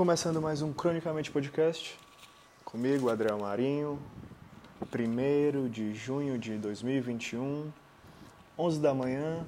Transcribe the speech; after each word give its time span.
Começando 0.00 0.40
mais 0.40 0.62
um 0.62 0.72
Cronicamente 0.72 1.30
Podcast, 1.30 1.94
comigo, 2.64 3.10
Adriel 3.10 3.38
Marinho, 3.38 4.00
1 4.80 5.68
de 5.68 5.92
junho 5.92 6.38
de 6.38 6.56
2021, 6.56 7.70
11 8.56 8.80
da 8.80 8.94
manhã, 8.94 9.44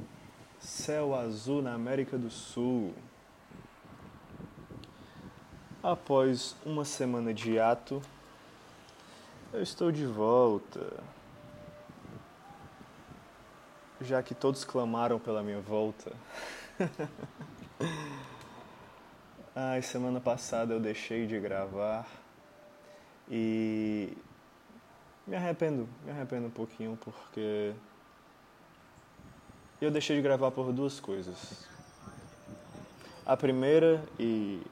céu 0.61 1.15
azul 1.15 1.62
na 1.62 1.73
América 1.73 2.19
do 2.19 2.29
Sul. 2.29 2.93
Após 5.83 6.54
uma 6.66 6.84
semana 6.84 7.32
de 7.32 7.58
ato, 7.58 8.03
eu 9.54 9.62
estou 9.62 9.90
de 9.90 10.04
volta. 10.04 11.03
Já 14.03 14.22
que 14.22 14.34
todos 14.34 14.64
clamaram 14.64 15.19
pela 15.19 15.42
minha 15.42 15.62
volta. 15.62 16.12
Ai, 19.55 19.82
semana 19.82 20.19
passada 20.19 20.73
eu 20.73 20.80
deixei 20.80 21.27
de 21.27 21.38
gravar 21.38 22.09
e 23.30 24.16
me 25.27 25.37
arrependo, 25.37 25.87
me 26.06 26.10
arrependo 26.10 26.47
um 26.47 26.51
pouquinho 26.51 26.98
porque 27.05 27.74
eu 29.79 29.91
deixei 29.91 30.16
de 30.16 30.23
gravar 30.23 30.51
por 30.52 30.73
duas 30.73 30.98
coisas. 30.98 31.69
A 33.27 33.37
primeira 33.37 34.02
e 34.19 34.62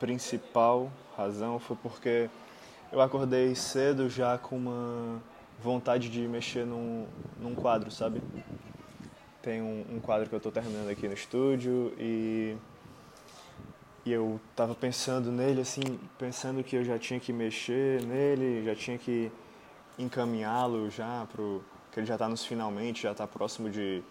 principal 0.00 0.90
razão 1.14 1.58
foi 1.58 1.76
porque 1.82 2.30
eu 2.90 2.98
acordei 2.98 3.54
cedo 3.54 4.08
já 4.08 4.38
com 4.38 4.56
uma 4.56 5.20
vontade 5.62 6.08
de 6.08 6.26
mexer 6.26 6.64
num, 6.64 7.06
num 7.38 7.54
quadro, 7.54 7.90
sabe? 7.90 8.22
Tem 9.42 9.60
um, 9.60 9.84
um 9.96 10.00
quadro 10.00 10.30
que 10.30 10.34
eu 10.34 10.38
estou 10.38 10.50
terminando 10.50 10.88
aqui 10.88 11.06
no 11.06 11.12
estúdio 11.12 11.92
e 11.98 12.56
e 14.08 14.12
eu 14.12 14.40
estava 14.50 14.74
pensando 14.74 15.30
nele 15.30 15.60
assim, 15.60 15.82
pensando 16.18 16.64
que 16.64 16.76
eu 16.76 16.84
já 16.84 16.98
tinha 16.98 17.20
que 17.20 17.30
mexer 17.30 18.02
nele, 18.04 18.64
já 18.64 18.74
tinha 18.74 18.96
que 18.96 19.30
encaminhá-lo 19.98 20.88
já 20.88 21.26
pro 21.30 21.62
que 21.92 22.00
ele 22.00 22.06
já 22.06 22.14
está 22.14 22.26
nos 22.26 22.44
finalmente, 22.44 23.02
já 23.02 23.12
está 23.12 23.26
próximo 23.26 23.68
de 23.68 24.02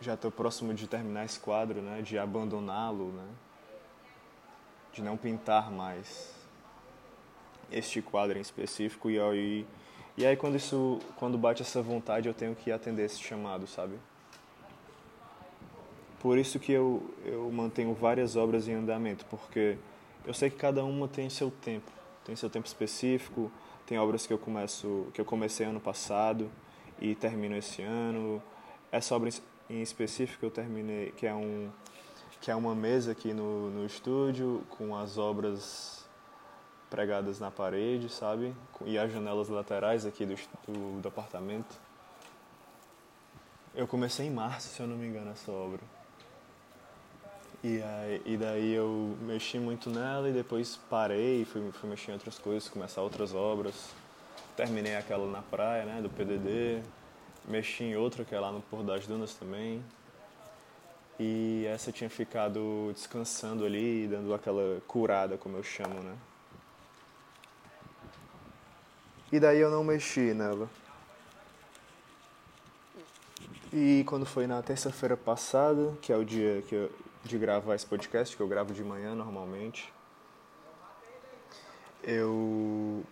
já 0.00 0.14
estou 0.14 0.30
próximo 0.30 0.72
de 0.74 0.86
terminar 0.86 1.24
esse 1.24 1.40
quadro, 1.40 1.80
né, 1.80 2.02
de 2.02 2.18
abandoná-lo, 2.18 3.10
né, 3.12 3.26
de 4.92 5.02
não 5.02 5.16
pintar 5.16 5.72
mais 5.72 6.32
este 7.72 8.00
quadro 8.00 8.38
em 8.38 8.40
específico 8.40 9.10
e 9.10 9.18
aí 9.18 9.66
e 10.16 10.24
aí 10.24 10.36
quando 10.36 10.54
isso 10.54 11.00
quando 11.16 11.36
bate 11.36 11.62
essa 11.62 11.82
vontade 11.82 12.28
eu 12.28 12.34
tenho 12.34 12.54
que 12.54 12.70
atender 12.70 13.06
esse 13.06 13.18
chamado, 13.20 13.66
sabe? 13.66 13.98
Por 16.26 16.38
isso 16.38 16.58
que 16.58 16.72
eu, 16.72 17.08
eu 17.24 17.48
mantenho 17.52 17.94
várias 17.94 18.34
obras 18.34 18.66
em 18.66 18.74
andamento, 18.74 19.24
porque 19.26 19.78
eu 20.24 20.34
sei 20.34 20.50
que 20.50 20.56
cada 20.56 20.84
uma 20.84 21.06
tem 21.06 21.30
seu 21.30 21.52
tempo, 21.52 21.88
tem 22.24 22.34
seu 22.34 22.50
tempo 22.50 22.66
específico. 22.66 23.48
Tem 23.86 23.96
obras 23.96 24.26
que 24.26 24.32
eu 24.32 24.38
começo, 24.38 25.06
que 25.14 25.20
eu 25.20 25.24
comecei 25.24 25.64
ano 25.64 25.78
passado 25.78 26.50
e 27.00 27.14
termino 27.14 27.56
esse 27.56 27.80
ano. 27.80 28.42
Essa 28.90 29.14
obra 29.14 29.30
em 29.70 29.80
específico 29.80 30.44
eu 30.44 30.50
terminei, 30.50 31.12
que 31.12 31.28
é 31.28 31.32
um 31.32 31.70
que 32.40 32.50
é 32.50 32.56
uma 32.56 32.74
mesa 32.74 33.12
aqui 33.12 33.32
no, 33.32 33.70
no 33.70 33.86
estúdio 33.86 34.64
com 34.70 34.96
as 34.96 35.18
obras 35.18 36.04
pregadas 36.90 37.38
na 37.38 37.52
parede, 37.52 38.08
sabe? 38.08 38.52
E 38.84 38.98
as 38.98 39.12
janelas 39.12 39.48
laterais 39.48 40.04
aqui 40.04 40.26
do, 40.26 40.34
do, 40.66 41.02
do 41.02 41.06
apartamento. 41.06 41.78
Eu 43.72 43.86
comecei 43.86 44.26
em 44.26 44.30
março, 44.30 44.70
se 44.70 44.80
eu 44.80 44.88
não 44.88 44.96
me 44.96 45.06
engano, 45.06 45.30
essa 45.30 45.52
obra. 45.52 45.95
E, 47.64 47.82
aí, 47.82 48.22
e 48.24 48.36
daí 48.36 48.72
eu 48.72 49.16
mexi 49.22 49.58
muito 49.58 49.90
nela 49.90 50.28
e 50.28 50.32
depois 50.32 50.78
parei, 50.88 51.44
fui, 51.44 51.70
fui 51.72 51.90
mexer 51.90 52.10
em 52.10 52.14
outras 52.14 52.38
coisas, 52.38 52.68
começar 52.68 53.02
outras 53.02 53.34
obras. 53.34 53.74
Terminei 54.56 54.96
aquela 54.96 55.26
na 55.30 55.42
praia, 55.42 55.84
né, 55.84 56.00
do 56.00 56.08
PDD. 56.08 56.82
Mexi 57.48 57.84
em 57.84 57.96
outra 57.96 58.24
que 58.24 58.34
é 58.34 58.40
lá 58.40 58.52
no 58.52 58.60
Porto 58.60 58.86
das 58.86 59.06
Dunas 59.06 59.34
também. 59.34 59.82
E 61.18 61.64
essa 61.66 61.90
tinha 61.90 62.10
ficado 62.10 62.90
descansando 62.92 63.64
ali, 63.64 64.06
dando 64.06 64.34
aquela 64.34 64.80
curada, 64.86 65.38
como 65.38 65.56
eu 65.56 65.62
chamo, 65.62 66.00
né. 66.02 66.14
E 69.32 69.40
daí 69.40 69.58
eu 69.58 69.70
não 69.70 69.82
mexi 69.82 70.32
nela. 70.34 70.68
E 73.72 74.04
quando 74.06 74.24
foi 74.24 74.46
na 74.46 74.62
terça-feira 74.62 75.16
passada, 75.16 75.92
que 76.00 76.12
é 76.12 76.16
o 76.16 76.24
dia 76.24 76.62
que 76.68 76.74
eu, 76.74 76.90
de 77.26 77.38
gravar 77.38 77.74
esse 77.74 77.86
podcast, 77.86 78.36
que 78.36 78.42
eu 78.42 78.48
gravo 78.48 78.72
de 78.72 78.82
manhã 78.82 79.14
normalmente. 79.14 79.92
Eu 82.02 83.02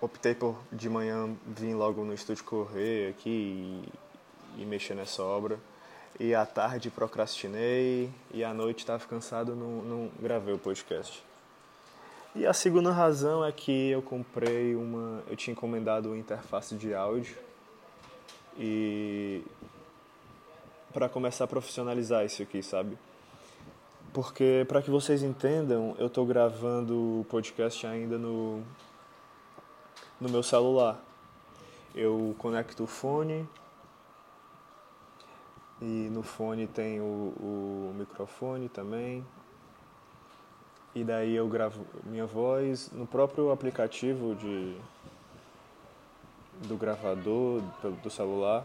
optei 0.00 0.34
por 0.34 0.58
de 0.70 0.88
manhã 0.88 1.34
vir 1.46 1.74
logo 1.74 2.04
no 2.04 2.12
estúdio 2.12 2.44
correr 2.44 3.10
aqui 3.10 3.30
e, 4.56 4.62
e 4.62 4.66
mexer 4.66 4.94
nessa 4.94 5.22
obra. 5.22 5.58
E 6.20 6.34
à 6.34 6.44
tarde 6.44 6.90
procrastinei 6.90 8.10
e 8.32 8.44
à 8.44 8.52
noite 8.52 8.80
estava 8.80 9.04
cansado, 9.06 9.56
não, 9.56 9.82
não 9.82 10.10
gravei 10.20 10.52
o 10.52 10.58
podcast. 10.58 11.22
E 12.34 12.46
a 12.46 12.52
segunda 12.52 12.90
razão 12.90 13.44
é 13.44 13.52
que 13.52 13.90
eu 13.90 14.00
comprei 14.00 14.74
uma. 14.74 15.22
Eu 15.28 15.36
tinha 15.36 15.52
encomendado 15.52 16.08
uma 16.08 16.16
interface 16.16 16.74
de 16.74 16.94
áudio 16.94 17.36
e. 18.58 19.42
para 20.92 21.08
começar 21.08 21.44
a 21.44 21.46
profissionalizar 21.46 22.24
isso 22.24 22.42
aqui, 22.42 22.62
sabe? 22.62 22.96
Porque, 24.12 24.66
para 24.68 24.82
que 24.82 24.90
vocês 24.90 25.22
entendam, 25.22 25.96
eu 25.98 26.06
estou 26.06 26.26
gravando 26.26 27.20
o 27.20 27.26
podcast 27.30 27.86
ainda 27.86 28.18
no, 28.18 28.62
no 30.20 30.28
meu 30.28 30.42
celular. 30.42 31.02
Eu 31.94 32.34
conecto 32.38 32.84
o 32.84 32.86
fone 32.86 33.48
e 35.80 36.10
no 36.12 36.22
fone 36.22 36.66
tem 36.66 37.00
o, 37.00 37.04
o 37.40 37.94
microfone 37.96 38.68
também. 38.68 39.24
E 40.94 41.02
daí 41.02 41.34
eu 41.34 41.48
gravo 41.48 41.86
minha 42.04 42.26
voz 42.26 42.90
no 42.92 43.06
próprio 43.06 43.50
aplicativo 43.50 44.34
de, 44.34 44.76
do 46.68 46.76
gravador 46.76 47.62
do, 47.82 48.02
do 48.02 48.10
celular. 48.10 48.62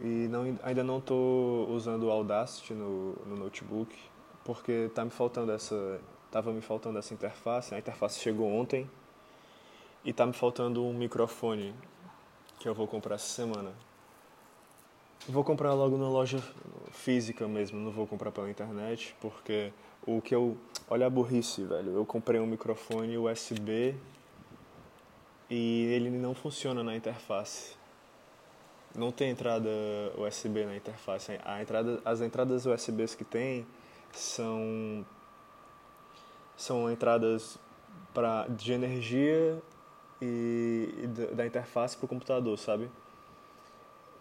E 0.00 0.28
não, 0.28 0.58
ainda 0.62 0.82
não 0.82 0.98
estou 0.98 1.68
usando 1.70 2.04
o 2.04 2.10
Audacity 2.10 2.74
no, 2.74 3.14
no 3.26 3.36
notebook, 3.36 3.96
porque 4.44 4.90
tá 4.94 5.04
me 5.04 5.10
faltando 5.10 5.52
essa, 5.52 6.00
tava 6.30 6.52
me 6.52 6.60
faltando 6.60 6.98
essa 6.98 7.14
interface. 7.14 7.74
A 7.74 7.78
interface 7.78 8.20
chegou 8.20 8.50
ontem 8.52 8.90
e 10.04 10.12
tá 10.12 10.26
me 10.26 10.32
faltando 10.32 10.84
um 10.84 10.92
microfone 10.92 11.74
que 12.58 12.68
eu 12.68 12.74
vou 12.74 12.86
comprar 12.86 13.14
essa 13.14 13.28
semana. 13.28 13.72
Vou 15.28 15.42
comprar 15.42 15.72
logo 15.72 15.96
na 15.96 16.08
loja 16.08 16.42
física 16.90 17.48
mesmo, 17.48 17.78
não 17.78 17.90
vou 17.90 18.06
comprar 18.06 18.30
pela 18.30 18.50
internet, 18.50 19.16
porque 19.20 19.72
o 20.06 20.20
que 20.20 20.34
eu. 20.34 20.56
Olha 20.90 21.06
a 21.06 21.10
burrice, 21.10 21.64
velho. 21.64 21.92
Eu 21.92 22.04
comprei 22.04 22.38
um 22.38 22.46
microfone 22.46 23.16
USB 23.16 23.94
e 25.48 25.84
ele 25.92 26.10
não 26.10 26.34
funciona 26.34 26.84
na 26.84 26.94
interface 26.94 27.74
não 28.94 29.10
tem 29.10 29.30
entrada 29.30 29.68
USB 30.16 30.64
na 30.64 30.76
interface. 30.76 31.38
A 31.44 31.60
entrada, 31.60 32.00
as 32.04 32.20
entradas 32.20 32.64
USBs 32.66 33.14
que 33.14 33.24
tem 33.24 33.66
são 34.12 35.04
são 36.56 36.90
entradas 36.90 37.58
para 38.12 38.46
de 38.46 38.72
energia 38.72 39.60
e, 40.22 40.94
e 41.02 41.06
da 41.34 41.44
interface 41.44 41.96
para 41.96 42.04
o 42.04 42.08
computador, 42.08 42.56
sabe? 42.56 42.88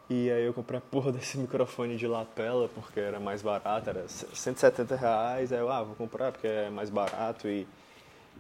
E 0.10 0.32
aí 0.32 0.44
eu 0.44 0.54
comprei 0.54 0.80
a 0.80 0.82
porra 0.82 1.12
desse 1.14 1.38
microfone 1.38 1.96
de 1.96 2.08
lapela 2.08 2.68
porque 2.74 3.00
era 3.00 3.20
mais 3.20 3.42
barato, 3.42 3.90
era 3.90 4.08
170 4.08 4.96
reais. 4.96 5.54
Aí 5.54 5.60
eu, 5.60 5.72
ah, 5.72 5.84
vou 5.84 5.96
comprar 5.96 6.32
porque 6.32 6.48
é 6.48 6.70
mais 6.72 6.90
barato 6.90 7.48
e, 7.48 7.68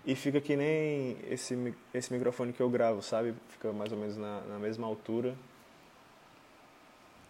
e 0.03 0.15
fica 0.15 0.41
que 0.41 0.55
nem 0.55 1.17
esse, 1.29 1.75
esse 1.93 2.11
microfone 2.11 2.51
que 2.51 2.61
eu 2.61 2.69
gravo, 2.69 3.03
sabe? 3.03 3.35
Fica 3.49 3.71
mais 3.71 3.91
ou 3.91 3.97
menos 3.97 4.17
na, 4.17 4.41
na 4.41 4.57
mesma 4.57 4.87
altura 4.87 5.35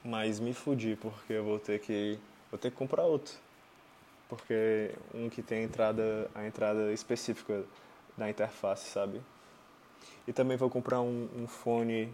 mas 0.04 0.40
me 0.40 0.54
fudi 0.54 0.96
porque 0.96 1.34
eu 1.34 1.44
vou 1.44 1.60
ter 1.60 1.80
que 1.80 2.20
vou 2.52 2.60
ter 2.60 2.72
que 2.72 2.78
comprar 2.78 3.04
outro. 3.04 3.36
Porque 4.28 4.92
um 5.14 5.30
que 5.30 5.42
tem 5.42 5.60
a 5.60 5.64
entrada 5.64 6.30
a 6.36 6.46
entrada 6.46 6.92
específica 6.92 7.64
da 8.18 8.30
interface, 8.30 8.90
sabe? 8.90 9.22
E 10.28 10.34
também 10.34 10.58
vou 10.58 10.70
comprar 10.70 11.02
um, 11.02 11.30
um 11.36 11.48
fone 11.48 12.12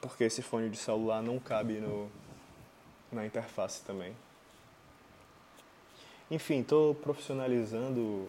porque 0.00 0.24
esse 0.24 0.42
fone 0.42 0.68
de 0.68 0.76
celular 0.76 1.22
não 1.22 1.38
cabe 1.38 1.74
no 1.74 2.10
na 3.10 3.24
interface 3.24 3.82
também. 3.84 4.14
Enfim, 6.30 6.60
estou 6.60 6.94
profissionalizando 6.94 8.28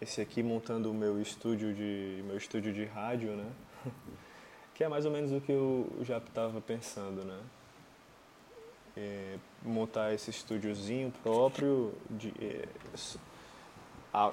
esse 0.00 0.20
aqui, 0.20 0.42
montando 0.42 0.90
o 0.90 0.94
meu 0.94 1.20
estúdio 1.20 1.72
de 1.72 2.22
meu 2.26 2.36
estúdio 2.36 2.72
de 2.72 2.84
rádio, 2.84 3.30
né? 3.30 3.50
que 4.74 4.84
é 4.84 4.88
mais 4.88 5.06
ou 5.06 5.12
menos 5.12 5.32
o 5.32 5.40
que 5.40 5.52
eu 5.52 5.90
já 6.02 6.18
estava 6.18 6.60
pensando, 6.60 7.24
né? 7.24 7.40
É, 8.96 9.36
montar 9.62 10.12
esse 10.12 10.30
estúdiozinho 10.30 11.12
próprio 11.22 11.92
de, 12.10 12.32
é, 12.40 12.68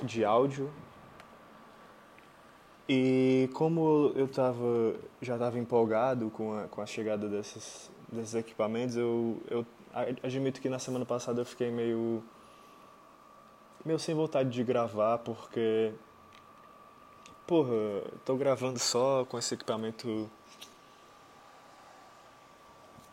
de 0.03 0.25
áudio. 0.25 0.71
E 2.87 3.49
como 3.53 4.11
eu 4.15 4.27
tava, 4.27 4.95
já 5.21 5.35
estava 5.35 5.59
empolgado 5.59 6.29
com 6.31 6.57
a, 6.57 6.67
com 6.67 6.81
a 6.81 6.85
chegada 6.85 7.29
desses, 7.29 7.91
desses 8.11 8.33
equipamentos, 8.33 8.95
eu, 8.95 9.41
eu 9.49 9.65
admito 10.23 10.59
que 10.59 10.69
na 10.69 10.79
semana 10.79 11.05
passada 11.05 11.41
eu 11.41 11.45
fiquei 11.45 11.71
meio 11.71 12.23
meio 13.85 13.97
sem 13.97 14.13
vontade 14.13 14.49
de 14.49 14.63
gravar 14.63 15.19
porque 15.19 15.93
porra, 17.47 18.03
tô 18.25 18.35
gravando 18.35 18.77
só 18.77 19.25
com 19.25 19.37
esse 19.37 19.53
equipamento 19.55 20.29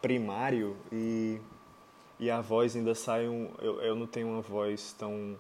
primário 0.01 0.77
e, 0.93 1.41
e 2.19 2.31
a 2.31 2.41
voz 2.41 2.77
ainda 2.77 2.95
sai 2.95 3.29
um. 3.29 3.51
Eu, 3.61 3.81
eu 3.81 3.95
não 3.97 4.07
tenho 4.07 4.29
uma 4.29 4.43
voz 4.43 4.93
tão, 4.93 5.39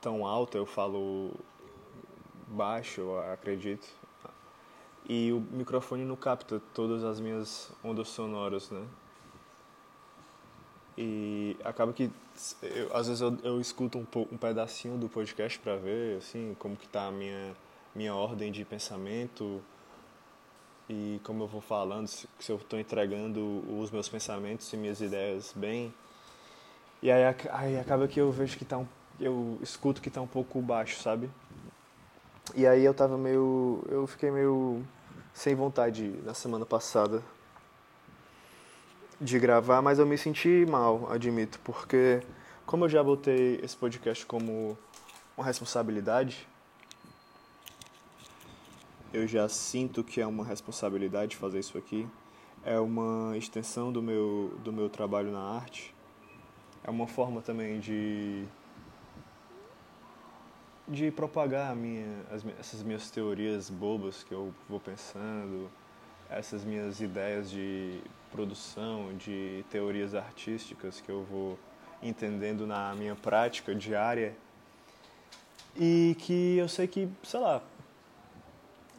tão 0.00 0.26
alta, 0.26 0.58
eu 0.58 0.66
falo 0.66 1.32
baixo, 2.48 3.00
eu 3.00 3.32
acredito. 3.32 3.86
E 5.08 5.32
o 5.32 5.40
microfone 5.40 6.04
não 6.04 6.16
capta 6.16 6.60
todas 6.74 7.04
as 7.04 7.20
minhas 7.20 7.70
ondas 7.84 8.08
sonoras, 8.08 8.70
né? 8.70 8.84
E 10.98 11.56
acaba 11.62 11.92
que 11.92 12.10
eu, 12.62 12.96
às 12.96 13.06
vezes 13.06 13.20
eu, 13.20 13.36
eu 13.42 13.60
escuto 13.60 13.98
um, 13.98 14.06
um 14.32 14.36
pedacinho 14.36 14.96
do 14.96 15.08
podcast 15.08 15.58
para 15.58 15.76
ver 15.76 16.18
assim 16.18 16.56
como 16.58 16.74
que 16.74 16.88
tá 16.88 17.06
a 17.06 17.12
minha 17.12 17.54
minha 17.94 18.14
ordem 18.14 18.52
de 18.52 18.64
pensamento 18.64 19.62
e 20.88 21.20
como 21.24 21.44
eu 21.44 21.48
vou 21.48 21.60
falando, 21.60 22.06
se, 22.06 22.28
se 22.38 22.52
eu 22.52 22.56
estou 22.56 22.78
entregando 22.78 23.64
os 23.80 23.90
meus 23.90 24.08
pensamentos 24.08 24.72
e 24.72 24.76
minhas 24.76 25.00
ideias 25.00 25.52
bem. 25.54 25.92
E 27.02 27.10
aí, 27.10 27.22
aí 27.50 27.78
acaba 27.78 28.06
que 28.08 28.20
eu 28.20 28.30
vejo 28.30 28.56
que 28.56 28.64
tá 28.64 28.78
um, 28.78 28.86
eu 29.20 29.58
escuto 29.60 30.00
que 30.00 30.10
tá 30.10 30.20
um 30.20 30.26
pouco 30.26 30.60
baixo, 30.60 31.00
sabe? 31.02 31.28
E 32.54 32.66
aí 32.66 32.84
eu 32.84 32.94
tava 32.94 33.18
meio 33.18 33.84
eu 33.88 34.06
fiquei 34.06 34.30
meio 34.30 34.82
sem 35.34 35.54
vontade 35.54 36.08
na 36.24 36.32
semana 36.32 36.64
passada 36.64 37.22
de 39.20 39.38
gravar, 39.38 39.82
mas 39.82 39.98
eu 39.98 40.06
me 40.06 40.16
senti 40.16 40.64
mal, 40.66 41.10
admito, 41.10 41.58
porque 41.64 42.22
como 42.64 42.84
eu 42.84 42.88
já 42.88 43.02
botei 43.02 43.60
esse 43.62 43.76
podcast 43.76 44.24
como 44.26 44.76
uma 45.36 45.44
responsabilidade, 45.44 46.46
eu 49.12 49.26
já 49.26 49.48
sinto 49.48 50.02
que 50.04 50.20
é 50.20 50.26
uma 50.26 50.44
responsabilidade 50.44 51.36
fazer 51.36 51.60
isso 51.60 51.78
aqui. 51.78 52.06
É 52.64 52.78
uma 52.78 53.36
extensão 53.36 53.92
do 53.92 54.02
meu, 54.02 54.58
do 54.64 54.72
meu 54.72 54.88
trabalho 54.88 55.30
na 55.30 55.40
arte. 55.40 55.94
É 56.82 56.90
uma 56.90 57.06
forma 57.06 57.40
também 57.40 57.78
de 57.80 58.44
de 60.88 61.10
propagar 61.10 61.74
minha, 61.74 62.06
as, 62.30 62.44
essas 62.60 62.82
minhas 62.82 63.10
teorias 63.10 63.68
bobas 63.68 64.22
que 64.22 64.32
eu 64.32 64.54
vou 64.68 64.78
pensando, 64.78 65.68
essas 66.30 66.64
minhas 66.64 67.00
ideias 67.00 67.50
de 67.50 68.00
produção, 68.30 69.12
de 69.16 69.64
teorias 69.70 70.14
artísticas 70.14 71.00
que 71.00 71.10
eu 71.10 71.24
vou 71.24 71.58
entendendo 72.02 72.66
na 72.66 72.94
minha 72.94 73.16
prática 73.16 73.74
diária 73.74 74.36
e 75.74 76.16
que 76.20 76.56
eu 76.56 76.68
sei 76.68 76.86
que, 76.86 77.08
sei 77.22 77.40
lá, 77.40 77.62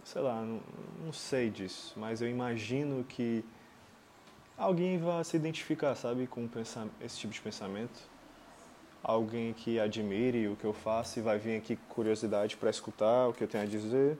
sei 0.07 0.21
lá, 0.21 0.41
não, 0.41 0.61
não 1.03 1.11
sei 1.11 1.49
disso, 1.49 1.93
mas 1.97 2.21
eu 2.21 2.29
imagino 2.29 3.03
que 3.03 3.43
alguém 4.57 4.97
vai 4.97 5.21
se 5.25 5.35
identificar, 5.35 5.95
sabe, 5.95 6.25
com 6.27 6.49
esse 7.01 7.17
tipo 7.19 7.33
de 7.33 7.41
pensamento. 7.41 7.99
Alguém 9.03 9.53
que 9.53 9.77
admire 9.79 10.47
o 10.47 10.55
que 10.55 10.63
eu 10.63 10.73
faço 10.73 11.19
e 11.19 11.21
vai 11.21 11.37
vir 11.37 11.57
aqui 11.57 11.75
com 11.75 11.93
curiosidade 11.93 12.55
para 12.55 12.69
escutar 12.69 13.27
o 13.27 13.33
que 13.33 13.43
eu 13.43 13.47
tenho 13.49 13.65
a 13.65 13.67
dizer. 13.67 14.17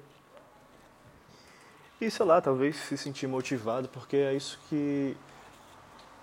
E 2.01 2.12
sei 2.12 2.25
lá, 2.25 2.42
talvez 2.42 2.75
se 2.75 2.98
sentir 2.98 3.28
motivado, 3.28 3.88
porque 3.88 4.18
é 4.18 4.33
isso 4.33 4.60
que 4.68 5.16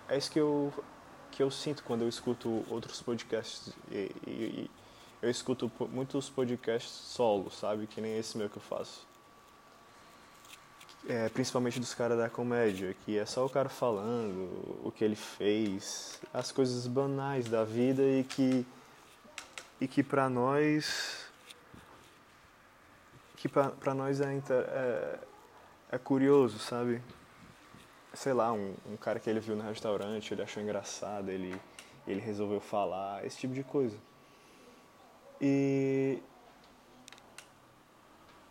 é 0.07 0.17
isso 0.17 0.31
que 0.31 0.39
eu 0.39 0.71
que 1.31 1.41
eu 1.43 1.49
sinto 1.51 1.83
quando 1.83 2.03
eu 2.03 2.07
escuto 2.07 2.63
outros 2.69 3.01
podcasts 3.01 3.73
e, 3.91 4.11
e, 4.25 4.31
e 4.31 4.71
eu 5.21 5.29
escuto 5.29 5.69
muitos 5.91 6.29
podcasts 6.29 6.91
solo, 6.91 7.51
sabe, 7.51 7.87
que 7.87 7.99
nem 7.99 8.17
esse 8.17 8.37
meu 8.37 8.49
que 8.49 8.57
eu 8.57 8.61
faço. 8.61 9.14
É, 11.07 11.29
principalmente 11.29 11.79
dos 11.79 11.93
caras 11.93 12.17
da 12.17 12.29
comédia, 12.29 12.95
que 13.05 13.17
é 13.17 13.25
só 13.27 13.45
o 13.45 13.49
cara 13.49 13.69
falando 13.69 14.79
o 14.83 14.91
que 14.91 15.03
ele 15.03 15.15
fez, 15.15 16.19
as 16.33 16.51
coisas 16.51 16.87
banais 16.87 17.47
da 17.47 17.63
vida 17.63 18.01
e 18.01 18.23
que 18.23 18.65
e 19.79 19.87
que 19.87 20.01
para 20.01 20.27
nós 20.29 21.27
que 23.35 23.47
para 23.47 23.93
nós 23.93 24.19
é, 24.19 24.33
é 24.49 25.19
é 25.95 25.97
curioso, 25.97 26.59
sabe? 26.59 27.01
Sei 28.13 28.33
lá, 28.33 28.51
um, 28.51 28.75
um 28.85 28.97
cara 28.97 29.19
que 29.19 29.29
ele 29.29 29.39
viu 29.39 29.55
no 29.55 29.63
restaurante, 29.63 30.33
ele 30.33 30.41
achou 30.41 30.61
engraçado, 30.61 31.29
ele, 31.29 31.55
ele 32.07 32.19
resolveu 32.19 32.59
falar, 32.59 33.25
esse 33.25 33.37
tipo 33.37 33.53
de 33.53 33.63
coisa. 33.63 33.97
E, 35.39 36.19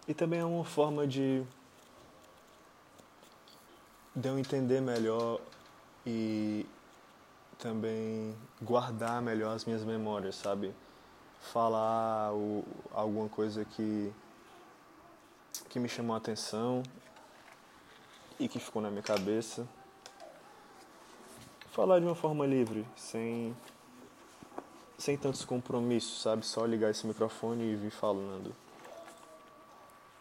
e 0.06 0.14
também 0.14 0.40
é 0.40 0.44
uma 0.44 0.64
forma 0.64 1.06
de, 1.06 1.42
de 4.14 4.28
eu 4.28 4.38
entender 4.38 4.81
melhor 4.81 5.40
e 6.06 6.66
também 7.58 8.34
guardar 8.62 9.20
melhor 9.20 9.55
as 9.55 9.64
minhas 9.64 9.82
memórias, 9.82 10.37
sabe? 10.37 10.75
Falar 11.52 12.32
o, 12.32 12.64
alguma 12.93 13.28
coisa 13.28 13.64
que, 13.64 14.12
que 15.69 15.78
me 15.78 15.88
chamou 15.88 16.14
a 16.14 16.19
atenção 16.19 16.82
e 18.38 18.49
que 18.49 18.58
ficou 18.58 18.81
na 18.81 18.90
minha 18.90 19.02
cabeça. 19.02 19.66
Falar 21.72 21.99
de 21.99 22.06
uma 22.06 22.14
forma 22.14 22.46
livre, 22.46 22.87
sem 22.96 23.55
sem 24.96 25.17
tantos 25.19 25.44
compromissos, 25.44 26.22
sabe? 26.22 26.46
Só 26.46 26.64
ligar 26.64 26.90
esse 26.90 27.06
microfone 27.06 27.64
e 27.64 27.76
vir 27.76 27.90
falando. 27.90 28.55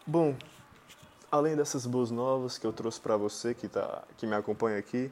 Bom, 0.06 0.36
além 1.34 1.56
dessas 1.56 1.86
boas 1.86 2.10
novas 2.10 2.58
que 2.58 2.66
eu 2.66 2.72
trouxe 2.72 3.00
para 3.00 3.16
você 3.16 3.54
que 3.54 3.68
tá 3.68 4.02
que 4.16 4.26
me 4.26 4.34
acompanha 4.34 4.78
aqui, 4.78 5.10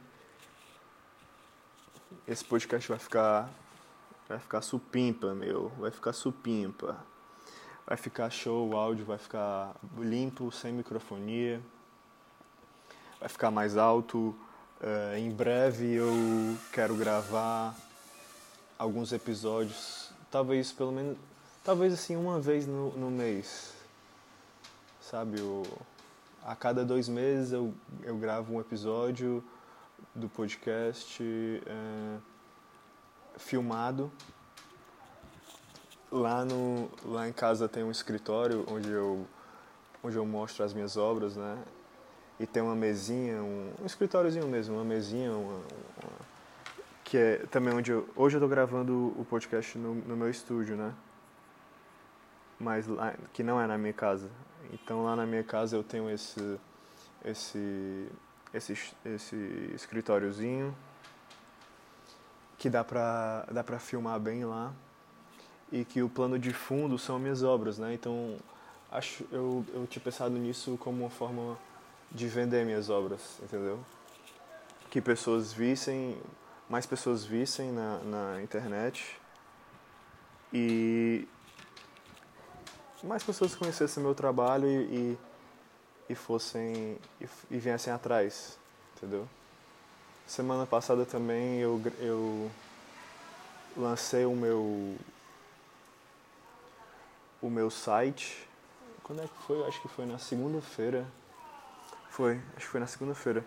esse 2.27 2.43
podcast 2.43 2.87
vai 2.89 2.99
ficar 2.99 3.49
vai 4.27 4.39
ficar 4.39 4.61
supimpa, 4.61 5.33
meu, 5.33 5.69
vai 5.77 5.91
ficar 5.91 6.13
supimpa. 6.13 6.97
Vai 7.85 7.97
ficar 7.97 8.29
show, 8.29 8.69
o 8.69 8.77
áudio 8.77 9.05
vai 9.05 9.17
ficar 9.17 9.75
limpo, 9.97 10.49
sem 10.51 10.71
microfonia 10.71 11.61
vai 13.23 13.29
ficar 13.29 13.49
mais 13.49 13.77
alto. 13.77 14.35
Uh, 14.81 15.17
em 15.17 15.31
breve 15.31 15.93
eu 15.93 16.11
quero 16.73 16.93
gravar 16.93 17.73
alguns 18.77 19.13
episódios, 19.13 20.11
talvez 20.29 20.73
pelo 20.73 20.91
menos, 20.91 21.17
talvez 21.63 21.93
assim 21.93 22.17
uma 22.17 22.37
vez 22.37 22.67
no, 22.67 22.89
no 22.97 23.09
mês, 23.09 23.73
sabe? 24.99 25.39
O, 25.39 25.63
a 26.45 26.55
cada 26.55 26.83
dois 26.83 27.07
meses 27.07 27.51
eu, 27.51 27.73
eu 28.03 28.17
gravo 28.17 28.53
um 28.53 28.59
episódio 28.59 29.43
do 30.13 30.27
podcast 30.29 31.23
uh, 31.23 32.21
filmado. 33.37 34.11
Lá, 36.11 36.45
no, 36.45 36.89
lá 37.05 37.27
em 37.27 37.33
casa 37.33 37.67
tem 37.67 37.83
um 37.83 37.89
escritório 37.89 38.65
onde 38.69 38.91
eu, 38.91 39.25
onde 40.03 40.15
eu 40.15 40.25
mostro 40.25 40.63
as 40.63 40.73
minhas 40.73 40.95
obras, 40.95 41.35
né? 41.35 41.63
e 42.39 42.47
tem 42.47 42.61
uma 42.61 42.75
mesinha, 42.75 43.41
um, 43.41 43.71
um 43.81 43.85
escritóriozinho 43.85 44.47
mesmo, 44.47 44.75
uma 44.75 44.83
mesinha, 44.83 45.31
uma, 45.31 45.53
uma, 45.53 46.19
que 47.03 47.17
é 47.17 47.37
também 47.49 47.73
onde 47.73 47.91
eu, 47.91 48.09
hoje 48.15 48.35
eu 48.35 48.39
estou 48.39 48.49
gravando 48.49 49.13
o 49.17 49.25
podcast 49.25 49.77
no, 49.77 49.95
no, 49.95 50.17
meu 50.17 50.29
estúdio, 50.29 50.75
né? 50.75 50.93
Mas 52.59 52.87
lá, 52.87 53.13
que 53.31 53.43
não 53.43 53.61
é 53.61 53.67
na 53.67 53.77
minha 53.77 53.93
casa. 53.93 54.29
Então 54.73 55.03
lá 55.03 55.15
na 55.15 55.25
minha 55.25 55.43
casa 55.43 55.75
eu 55.75 55.83
tenho 55.83 56.09
esse 56.09 56.59
esse 57.23 58.07
esse, 58.53 58.77
esse 59.05 59.35
escritóriozinho 59.73 60.75
que 62.57 62.69
dá 62.69 62.83
pra, 62.83 63.45
dá 63.51 63.63
pra 63.63 63.79
filmar 63.79 64.19
bem 64.19 64.45
lá 64.45 64.71
e 65.71 65.83
que 65.83 66.03
o 66.03 66.09
plano 66.09 66.37
de 66.37 66.53
fundo 66.53 66.97
são 66.97 67.17
minhas 67.17 67.43
obras, 67.43 67.77
né? 67.77 67.93
Então 67.93 68.37
acho 68.91 69.25
eu, 69.31 69.65
eu 69.73 69.87
tinha 69.87 70.01
pensado 70.01 70.37
nisso 70.37 70.77
como 70.79 71.03
uma 71.03 71.09
forma 71.09 71.57
de 72.11 72.27
vender 72.27 72.63
minhas 72.65 72.89
obras, 72.89 73.39
entendeu? 73.41 73.79
Que 74.89 75.01
pessoas 75.01 75.51
vissem, 75.51 76.21
mais 76.69 76.85
pessoas 76.85 77.25
vissem 77.25 77.71
na, 77.71 77.97
na 77.99 78.41
internet 78.43 79.19
e 80.53 81.27
mais 83.03 83.23
pessoas 83.23 83.53
conhecessem 83.53 84.01
meu 84.01 84.15
trabalho 84.15 84.67
e, 84.67 84.75
e, 84.75 85.17
e 86.09 86.15
fossem 86.15 86.97
e, 87.19 87.27
e 87.51 87.57
viessem 87.57 87.91
atrás, 87.91 88.57
entendeu? 88.95 89.27
semana 90.25 90.65
passada 90.65 91.05
também 91.05 91.59
eu, 91.59 91.81
eu 91.99 92.49
lancei 93.75 94.25
o 94.25 94.35
meu 94.35 94.95
o 97.41 97.49
meu 97.49 97.69
site. 97.69 98.47
Quando 99.03 99.21
é 99.21 99.27
que 99.27 99.43
foi? 99.45 99.67
Acho 99.67 99.81
que 99.81 99.89
foi 99.89 100.05
na 100.05 100.17
segunda-feira. 100.17 101.05
Foi, 102.09 102.39
acho 102.55 102.65
que 102.65 102.71
foi 102.71 102.79
na 102.79 102.87
segunda-feira. 102.87 103.43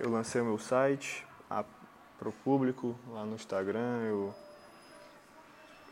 Eu 0.00 0.10
lancei 0.10 0.40
o 0.40 0.44
meu 0.44 0.58
site 0.58 1.26
para 1.48 2.28
o 2.28 2.32
público 2.32 2.98
lá 3.10 3.24
no 3.24 3.34
Instagram. 3.34 4.00
Eu 4.06 4.34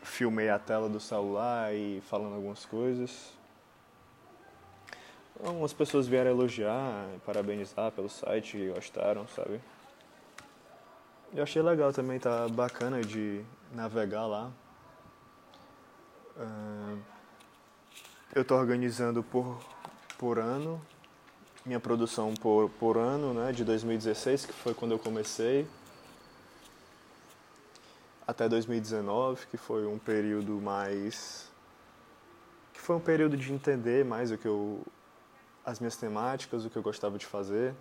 filmei 0.03 0.49
a 0.49 0.59
tela 0.59 0.87
do 0.87 0.99
celular 0.99 1.73
e 1.73 2.01
falando 2.09 2.35
algumas 2.35 2.65
coisas. 2.65 3.33
Algumas 5.43 5.73
pessoas 5.73 6.07
vieram 6.07 6.29
elogiar, 6.31 7.07
parabenizar 7.25 7.91
pelo 7.91 8.09
site, 8.09 8.71
gostaram, 8.73 9.27
sabe? 9.27 9.59
Eu 11.33 11.43
achei 11.43 11.61
legal 11.61 11.91
também, 11.91 12.19
tá 12.19 12.47
bacana 12.47 13.01
de 13.01 13.43
navegar 13.73 14.27
lá. 14.27 14.51
Uh, 16.37 16.99
eu 18.35 18.45
tô 18.45 18.55
organizando 18.55 19.23
por, 19.23 19.59
por 20.17 20.37
ano, 20.37 20.79
minha 21.65 21.79
produção 21.79 22.33
por, 22.35 22.69
por 22.71 22.97
ano, 22.97 23.33
né, 23.33 23.51
de 23.51 23.63
2016, 23.63 24.45
que 24.45 24.53
foi 24.53 24.73
quando 24.73 24.91
eu 24.91 24.99
comecei, 24.99 25.67
até 28.27 28.47
2019, 28.49 29.47
que 29.47 29.57
foi 29.57 29.85
um 29.85 29.97
período 29.97 30.61
mais. 30.61 31.51
que 32.73 32.79
foi 32.79 32.95
um 32.95 32.99
período 32.99 33.37
de 33.37 33.51
entender 33.53 34.05
mais 34.05 34.31
o 34.31 34.37
que 34.37 34.47
eu. 34.47 34.81
as 35.65 35.79
minhas 35.79 35.95
temáticas, 35.95 36.65
o 36.65 36.69
que 36.69 36.77
eu 36.77 36.83
gostava 36.83 37.17
de 37.17 37.25
fazer. 37.25 37.73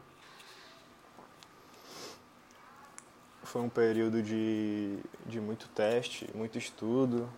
foi 3.52 3.60
um 3.60 3.68
período 3.68 4.22
de, 4.22 4.98
de 5.26 5.38
muito 5.38 5.68
teste, 5.68 6.26
muito 6.34 6.56
estudo. 6.56 7.28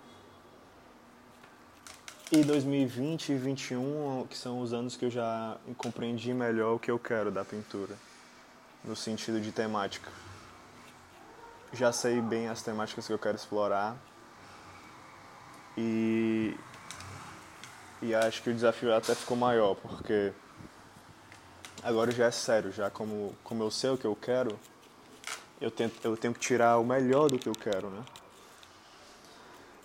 E 2.30 2.44
2020 2.44 3.30
e 3.30 3.32
2021, 3.32 4.26
que 4.30 4.38
são 4.38 4.61
os 4.61 4.73
anos 4.73 4.96
que 4.96 5.06
eu 5.06 5.11
já 5.11 5.56
compreendi 5.76 6.32
melhor 6.32 6.76
o 6.76 6.78
que 6.78 6.88
eu 6.88 7.00
quero 7.00 7.32
da 7.32 7.44
pintura, 7.44 7.96
no 8.84 8.94
sentido 8.94 9.40
de 9.40 9.50
temática. 9.50 10.08
Já 11.74 11.92
sei 11.92 12.20
bem 12.20 12.48
as 12.48 12.62
temáticas 12.62 13.06
que 13.06 13.12
eu 13.12 13.18
quero 13.18 13.36
explorar. 13.36 13.96
E, 15.76 16.56
e 18.00 18.14
acho 18.14 18.42
que 18.42 18.50
o 18.50 18.54
desafio 18.54 18.94
até 18.94 19.14
ficou 19.14 19.36
maior, 19.36 19.74
porque 19.74 20.32
agora 21.82 22.10
já 22.12 22.26
é 22.26 22.30
sério, 22.30 22.70
já 22.70 22.88
como, 22.90 23.34
como 23.42 23.62
eu 23.62 23.70
sei 23.70 23.90
o 23.90 23.98
que 23.98 24.06
eu 24.06 24.14
quero, 24.14 24.58
eu, 25.60 25.70
tento, 25.70 25.94
eu 26.04 26.16
tenho 26.16 26.32
que 26.32 26.40
tirar 26.40 26.78
o 26.78 26.84
melhor 26.84 27.28
do 27.28 27.38
que 27.38 27.48
eu 27.48 27.54
quero, 27.54 27.90
né? 27.90 28.04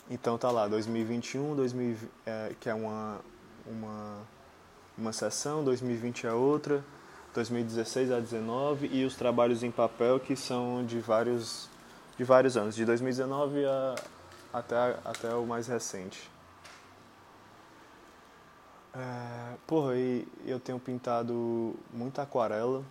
Então 0.10 0.38
tá 0.38 0.50
lá, 0.50 0.68
2021, 0.68 1.56
2000, 1.56 1.98
é, 2.26 2.54
que 2.60 2.70
é 2.70 2.74
uma, 2.74 3.20
uma, 3.66 4.22
uma 4.98 5.14
sessão, 5.14 5.64
2020 5.64 6.26
é 6.26 6.34
outra, 6.34 6.84
2016 7.34 8.12
a 8.12 8.20
19 8.20 8.90
e 8.92 9.06
os 9.06 9.16
trabalhos 9.16 9.62
em 9.62 9.70
papel 9.70 10.20
que 10.20 10.36
são 10.36 10.84
de 10.84 11.00
vários, 11.00 11.70
de 12.20 12.26
vários 12.26 12.58
anos, 12.58 12.76
de 12.76 12.84
2019 12.84 13.66
a, 13.66 13.96
até, 14.52 14.76
até 15.06 15.34
o 15.34 15.46
mais 15.46 15.68
recente. 15.68 16.30
É, 18.94 19.56
porra, 19.66 19.96
e 19.96 20.28
eu 20.46 20.60
tenho 20.60 20.78
pintado 20.78 21.74
muita 21.94 22.24
aquarela, 22.24 22.84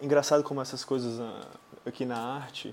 Engraçado 0.00 0.44
como 0.44 0.62
essas 0.62 0.84
coisas 0.84 1.20
ah, 1.20 1.48
aqui 1.84 2.06
na 2.06 2.16
arte, 2.16 2.72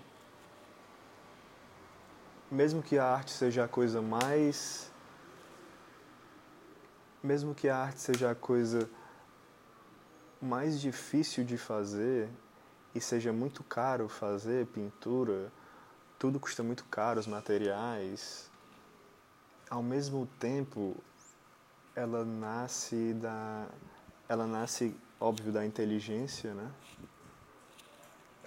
mesmo 2.52 2.84
que 2.84 3.00
a 3.00 3.06
arte 3.06 3.32
seja 3.32 3.66
a 3.66 3.68
coisa 3.68 4.00
mais. 4.00 4.92
Mesmo 7.24 7.56
que 7.56 7.68
a 7.68 7.78
arte 7.78 8.00
seja 8.00 8.30
a 8.30 8.36
coisa 8.36 8.88
mais 10.40 10.80
difícil 10.80 11.44
de 11.44 11.58
fazer 11.58 12.30
e 12.96 13.02
seja 13.02 13.32
muito 13.32 13.64
caro 13.64 14.10
fazer 14.10 14.66
pintura, 14.68 15.52
tudo 16.18 16.40
custa 16.40 16.64
muito 16.64 16.86
caro, 16.86 17.20
os 17.20 17.28
materiais. 17.28 18.50
Ao 19.70 19.84
mesmo 19.84 20.26
tempo, 20.40 20.96
ela 21.94 22.26
nasce 22.26 23.14
da 23.14 23.68
ela 24.28 24.48
nasce 24.48 24.96
óbvio 25.20 25.52
da 25.52 25.64
inteligência, 25.64 26.54
né? 26.56 26.72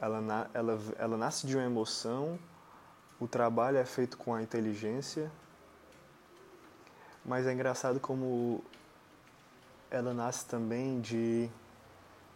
ela, 0.00 0.50
ela, 0.55 0.78
ela 0.99 1.17
nasce 1.17 1.47
de 1.47 1.57
uma 1.57 1.64
emoção, 1.64 2.38
o 3.21 3.26
trabalho 3.26 3.76
é 3.76 3.85
feito 3.85 4.17
com 4.17 4.35
a 4.35 4.43
inteligência, 4.43 5.31
mas 7.25 7.47
é 7.47 7.52
engraçado 7.52 7.99
como 8.00 8.64
ela 9.90 10.14
nasce 10.14 10.47
também 10.47 11.00
de 11.00 11.50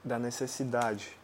da 0.04 0.19
necessidade. 0.19 1.16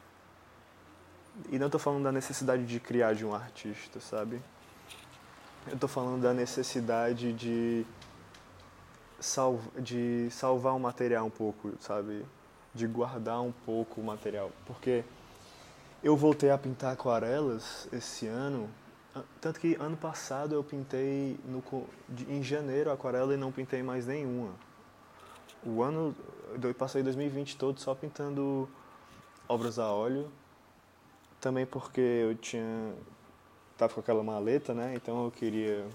E 1.51 1.59
não 1.59 1.67
estou 1.67 1.81
falando 1.81 2.05
da 2.05 2.13
necessidade 2.13 2.67
de 2.67 2.81
criar 2.81 3.15
de 3.15 3.25
um 3.25 3.35
artista, 3.35 4.01
sabe? 4.01 4.41
Eu 5.67 5.75
estou 5.75 5.89
falando 5.89 6.23
da 6.23 6.33
necessidade 6.33 7.33
de, 7.33 7.85
salv 9.21 9.61
de 9.79 10.29
salvar 10.31 10.75
o 10.75 10.81
material 10.81 11.27
um 11.27 11.31
pouco, 11.31 11.73
sabe? 11.81 12.25
De 12.75 12.87
guardar 12.87 13.41
um 13.41 13.53
pouco 13.53 14.01
o 14.01 14.05
material. 14.05 14.51
Porque 14.67 15.05
eu 16.03 16.17
voltei 16.17 16.51
a 16.51 16.59
pintar 16.59 16.93
aquarelas 16.93 17.89
esse 17.93 18.27
ano, 18.27 18.69
tanto 19.41 19.59
que 19.61 19.75
ano 19.77 19.97
passado 19.97 20.55
eu 20.55 20.63
pintei 20.63 21.39
no, 21.45 21.63
em 22.29 22.43
janeiro 22.43 22.91
aquarela 22.91 23.35
e 23.35 23.37
não 23.37 23.51
pintei 23.51 23.83
mais 23.83 24.07
nenhuma. 24.07 24.53
O 25.65 25.83
ano, 25.83 26.15
eu 26.63 26.75
passei 26.75 27.03
2020 27.03 27.57
todo 27.57 27.81
só 27.81 27.95
pintando 27.95 28.69
obras 29.49 29.79
a 29.79 29.91
óleo, 29.91 30.31
também 31.41 31.67
porque 31.67 32.01
eu 32.01 32.35
tinha 32.35 32.95
tava 33.77 33.95
com 33.95 34.01
aquela 34.01 34.23
maleta, 34.23 34.75
né? 34.75 34.95
Então 34.95 35.25
eu 35.25 35.31
queria 35.31 35.87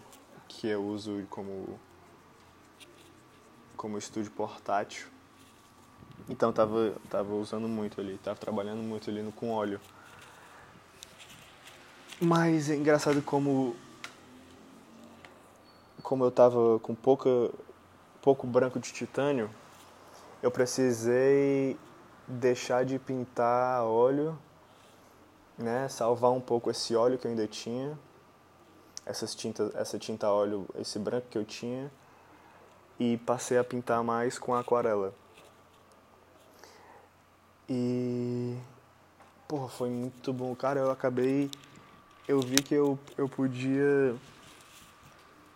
que 0.48 0.68
eu 0.68 0.84
uso 0.84 1.26
como 1.30 1.80
como 3.76 3.98
estúdio 3.98 4.32
portátil. 4.32 5.08
Então 6.30 6.54
tava 6.54 6.96
tava 7.10 7.34
usando 7.34 7.68
muito 7.68 8.00
ali, 8.00 8.18
tava 8.24 8.38
trabalhando 8.38 8.82
muito 8.82 9.10
ali 9.10 9.22
no 9.22 9.32
com 9.32 9.52
óleo. 9.52 9.80
Mas 12.22 12.70
é 12.70 12.76
engraçado 12.76 13.22
como 13.22 13.76
como 16.02 16.24
eu 16.24 16.32
tava 16.32 16.80
com 16.80 16.96
pouca 16.96 17.52
pouco 18.22 18.48
branco 18.48 18.80
de 18.80 18.94
titânio, 18.94 19.50
eu 20.42 20.50
precisei 20.50 21.78
deixar 22.26 22.86
de 22.86 22.98
pintar 22.98 23.84
óleo, 23.84 24.38
né, 25.57 25.88
salvar 25.89 26.31
um 26.31 26.41
pouco 26.41 26.69
esse 26.69 26.95
óleo 26.95 27.17
que 27.17 27.27
eu 27.27 27.31
ainda 27.31 27.48
tinha, 27.48 27.98
essas 29.05 29.36
tintas, 29.36 29.74
essa 29.75 30.00
tinta 30.00 30.29
óleo, 30.29 30.67
esse 30.75 30.98
branco 31.00 31.27
que 31.29 31.38
eu 31.38 31.45
tinha 31.45 31.91
e 33.00 33.17
passei 33.17 33.57
a 33.57 33.63
pintar 33.63 34.03
mais 34.03 34.39
com 34.39 34.55
aquarela. 34.55 35.13
E 37.69 38.57
porra, 39.48 39.67
foi 39.69 39.89
muito 39.89 40.33
bom, 40.33 40.55
cara, 40.55 40.79
eu 40.79 40.91
acabei 40.91 41.50
eu 42.27 42.39
vi 42.39 42.55
que 42.55 42.74
eu, 42.74 42.98
eu 43.17 43.27
podia 43.27 44.15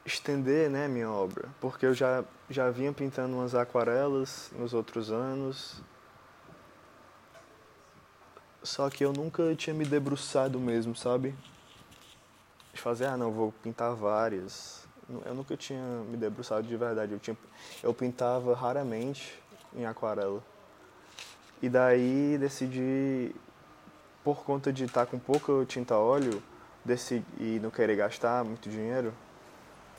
estender 0.06 0.70
né, 0.70 0.88
minha 0.88 1.10
obra, 1.10 1.50
porque 1.62 1.86
eu 1.86 1.94
já, 1.94 2.24
já 2.50 2.70
vinha 2.70 2.92
pintando 2.92 3.36
umas 3.36 3.56
aquarelas 3.56 4.52
nos 4.58 4.74
outros 4.74 5.12
anos, 5.12 5.82
só 8.68 8.90
que 8.90 9.06
eu 9.06 9.14
nunca 9.14 9.56
tinha 9.56 9.74
me 9.74 9.86
debruçado 9.86 10.60
mesmo, 10.60 10.94
sabe? 10.94 11.34
De 12.74 12.82
fazer, 12.82 13.06
ah, 13.06 13.16
não, 13.16 13.32
vou 13.32 13.54
pintar 13.64 13.96
várias. 13.96 14.86
Eu 15.26 15.34
nunca 15.34 15.56
tinha 15.56 15.82
me 16.10 16.18
debruçado 16.18 16.68
de 16.68 16.76
verdade. 16.76 17.14
Eu, 17.14 17.20
tinha, 17.20 17.38
eu 17.82 17.94
pintava 17.94 18.54
raramente 18.54 19.42
em 19.74 19.86
aquarela. 19.86 20.44
E 21.62 21.70
daí 21.70 22.38
decidi, 22.38 23.34
por 24.22 24.44
conta 24.44 24.72
de 24.72 24.84
estar 24.84 25.06
com 25.06 25.18
pouca 25.18 25.66
tinta 25.66 25.96
óleo, 25.96 26.44
decidi, 26.84 27.26
e 27.40 27.60
não 27.60 27.72
querer 27.72 27.96
gastar 27.96 28.44
muito 28.44 28.70
dinheiro, 28.70 29.14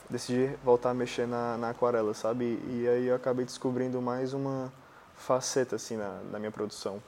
decidi 0.07 0.55
voltar 0.63 0.91
a 0.91 0.93
mexer 0.93 1.27
na, 1.27 1.57
na 1.57 1.71
aquarela, 1.71 2.13
sabe? 2.13 2.61
E 2.67 2.87
aí 2.87 3.07
eu 3.07 3.15
acabei 3.15 3.45
descobrindo 3.45 3.99
mais 3.99 4.31
uma 4.31 4.71
faceta 5.15 5.75
assim 5.75 5.97
na, 5.97 6.21
na 6.31 6.37
minha 6.37 6.51
produção. 6.51 7.01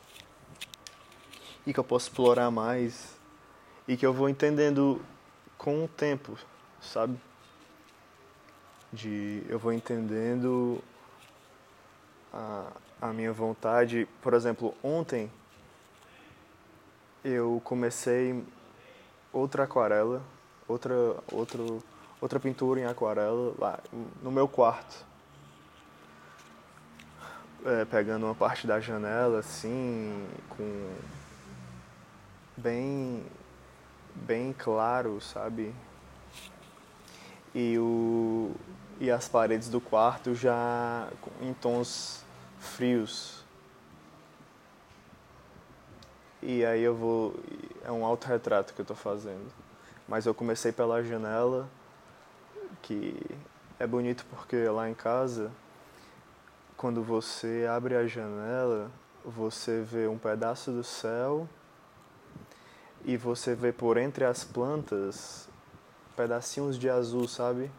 E 1.65 1.73
que 1.73 1.79
eu 1.79 1.83
posso 1.83 2.07
explorar 2.09 2.49
mais 2.49 3.19
e 3.87 3.97
que 3.97 4.05
eu 4.05 4.13
vou 4.13 4.29
entendendo 4.29 5.01
com 5.57 5.83
o 5.83 5.87
tempo, 5.87 6.37
sabe? 6.81 7.19
De 8.91 9.43
eu 9.47 9.59
vou 9.59 9.71
entendendo 9.71 10.81
a, 12.33 12.71
a 13.01 13.07
minha 13.13 13.31
vontade. 13.31 14.07
Por 14.21 14.33
exemplo, 14.33 14.73
ontem 14.83 15.31
eu 17.23 17.61
comecei 17.63 18.43
outra 19.31 19.63
aquarela, 19.63 20.21
outra, 20.67 20.95
outro, 21.31 21.83
outra 22.19 22.39
pintura 22.39 22.79
em 22.79 22.85
aquarela 22.85 23.53
lá 23.59 23.79
no 24.21 24.31
meu 24.31 24.47
quarto. 24.47 25.05
É, 27.63 27.85
pegando 27.85 28.25
uma 28.25 28.33
parte 28.33 28.65
da 28.65 28.79
janela 28.79 29.39
assim, 29.39 30.27
com 30.49 30.95
bem 32.57 33.25
bem 34.13 34.53
claro, 34.53 35.19
sabe? 35.21 35.73
E 37.53 37.77
o 37.77 38.51
e 38.99 39.09
as 39.09 39.27
paredes 39.27 39.67
do 39.69 39.81
quarto 39.81 40.35
já 40.35 41.07
em 41.41 41.53
tons 41.53 42.23
frios. 42.59 43.43
E 46.41 46.65
aí 46.65 46.81
eu 46.81 46.95
vou 46.95 47.35
é 47.83 47.91
um 47.91 48.05
autorretrato 48.05 48.73
que 48.73 48.81
eu 48.81 48.83
estou 48.83 48.97
fazendo. 48.97 49.51
Mas 50.07 50.25
eu 50.25 50.33
comecei 50.33 50.71
pela 50.71 51.03
janela, 51.03 51.69
que 52.81 53.15
é 53.79 53.87
bonito 53.87 54.25
porque 54.29 54.67
lá 54.67 54.89
em 54.89 54.93
casa, 54.93 55.51
quando 56.75 57.01
você 57.03 57.67
abre 57.69 57.95
a 57.95 58.05
janela, 58.05 58.91
você 59.23 59.81
vê 59.81 60.07
um 60.07 60.17
pedaço 60.17 60.71
do 60.71 60.83
céu 60.83 61.47
e 63.05 63.17
você 63.17 63.55
vê 63.55 63.71
por 63.71 63.97
entre 63.97 64.23
as 64.25 64.43
plantas 64.43 65.47
pedacinhos 66.15 66.77
de 66.77 66.89
azul, 66.89 67.27
sabe? 67.27 67.71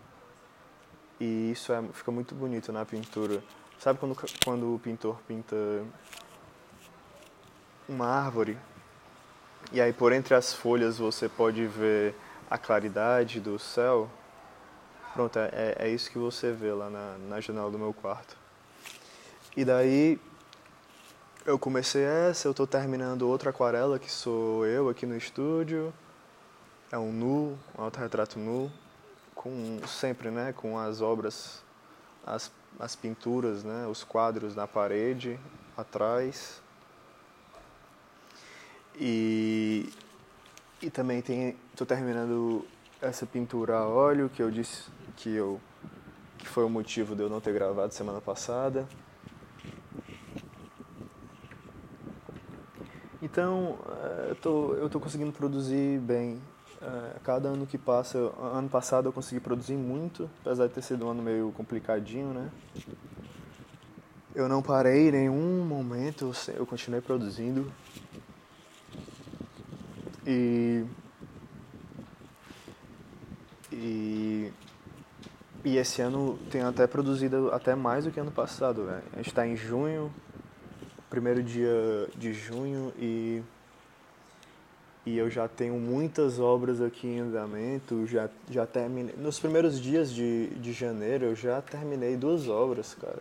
E 1.20 1.52
isso 1.52 1.72
é, 1.72 1.82
fica 1.92 2.10
muito 2.10 2.34
bonito 2.34 2.72
na 2.72 2.84
pintura. 2.84 3.42
Sabe 3.78 3.98
quando, 3.98 4.16
quando 4.44 4.74
o 4.74 4.78
pintor 4.78 5.18
pinta 5.26 5.56
uma 7.88 8.06
árvore 8.06 8.56
e 9.72 9.80
aí 9.80 9.92
por 9.92 10.12
entre 10.12 10.34
as 10.34 10.52
folhas 10.52 10.98
você 10.98 11.28
pode 11.28 11.66
ver 11.66 12.14
a 12.50 12.58
claridade 12.58 13.40
do 13.40 13.58
céu. 13.58 14.10
Pronto, 15.14 15.38
é, 15.38 15.76
é 15.78 15.88
isso 15.88 16.10
que 16.10 16.18
você 16.18 16.52
vê 16.52 16.72
lá 16.72 16.90
na, 16.90 17.16
na 17.28 17.40
janela 17.40 17.70
do 17.70 17.78
meu 17.78 17.92
quarto. 17.92 18.36
E 19.56 19.64
daí 19.64 20.18
eu 21.44 21.58
comecei 21.58 22.02
essa, 22.02 22.46
eu 22.46 22.52
estou 22.52 22.66
terminando 22.66 23.22
outra 23.22 23.50
aquarela 23.50 23.98
que 23.98 24.10
sou 24.10 24.64
eu 24.66 24.88
aqui 24.88 25.06
no 25.06 25.16
estúdio. 25.16 25.92
É 26.90 26.98
um 26.98 27.12
nu, 27.12 27.58
um 27.76 27.82
autorretrato 27.82 28.38
nu, 28.38 28.70
com 29.34 29.80
sempre, 29.86 30.30
né, 30.30 30.52
com 30.52 30.78
as 30.78 31.00
obras, 31.00 31.62
as, 32.24 32.52
as 32.78 32.94
pinturas, 32.94 33.64
né, 33.64 33.86
os 33.86 34.04
quadros 34.04 34.54
na 34.54 34.68
parede 34.68 35.38
atrás. 35.76 36.60
E, 38.94 39.92
e 40.80 40.90
também 40.90 41.18
estou 41.72 41.86
terminando 41.86 42.64
essa 43.00 43.26
pintura 43.26 43.78
a 43.78 43.88
óleo 43.88 44.28
que 44.28 44.42
eu 44.42 44.50
disse 44.50 44.84
que, 45.16 45.34
eu, 45.34 45.60
que 46.38 46.46
foi 46.46 46.64
o 46.64 46.68
motivo 46.68 47.16
de 47.16 47.22
eu 47.22 47.28
não 47.28 47.40
ter 47.40 47.52
gravado 47.52 47.92
semana 47.92 48.20
passada. 48.20 48.86
Então, 53.32 53.78
eh, 53.88 54.26
eu 54.28 54.34
tô, 54.34 54.74
eu 54.74 54.90
tô 54.90 55.00
conseguindo 55.00 55.32
produzir 55.32 55.98
bem. 56.00 56.38
Eh, 56.82 57.16
cada 57.24 57.48
ano 57.48 57.66
que 57.66 57.78
passa, 57.78 58.18
ano 58.38 58.68
passado 58.68 59.08
eu 59.08 59.12
consegui 59.12 59.40
produzir 59.40 59.72
muito, 59.72 60.28
apesar 60.42 60.66
de 60.66 60.74
ter 60.74 60.82
sido 60.82 61.06
um 61.06 61.10
ano 61.12 61.22
meio 61.22 61.50
complicadinho, 61.52 62.26
né? 62.34 62.50
Eu 64.34 64.50
não 64.50 64.60
parei 64.60 65.08
em 65.08 65.12
nenhum 65.12 65.64
momento, 65.64 66.30
eu 66.54 66.66
continuei 66.66 67.00
produzindo. 67.00 67.72
E, 70.26 70.84
e, 73.72 74.52
e 75.64 75.76
esse 75.78 76.02
ano 76.02 76.38
tem 76.50 76.60
até 76.60 76.86
produzido 76.86 77.50
até 77.50 77.74
mais 77.74 78.04
do 78.04 78.10
que 78.10 78.20
ano 78.20 78.30
passado. 78.30 78.84
Véio. 78.84 79.02
A 79.14 79.16
gente 79.16 79.28
está 79.28 79.46
em 79.46 79.56
junho, 79.56 80.12
primeiro 81.12 81.42
dia 81.42 82.08
de 82.16 82.32
junho 82.32 82.90
e 82.98 83.42
e 85.04 85.18
eu 85.18 85.28
já 85.28 85.46
tenho 85.46 85.74
muitas 85.74 86.38
obras 86.38 86.80
aqui 86.80 87.06
em 87.06 87.18
andamento, 87.18 88.06
já, 88.06 88.30
já 88.48 88.64
terminei. 88.64 89.14
Nos 89.18 89.38
primeiros 89.38 89.78
dias 89.78 90.10
de, 90.10 90.46
de 90.50 90.72
janeiro 90.72 91.26
eu 91.26 91.34
já 91.34 91.60
terminei 91.60 92.16
duas 92.16 92.48
obras, 92.48 92.94
cara. 92.94 93.20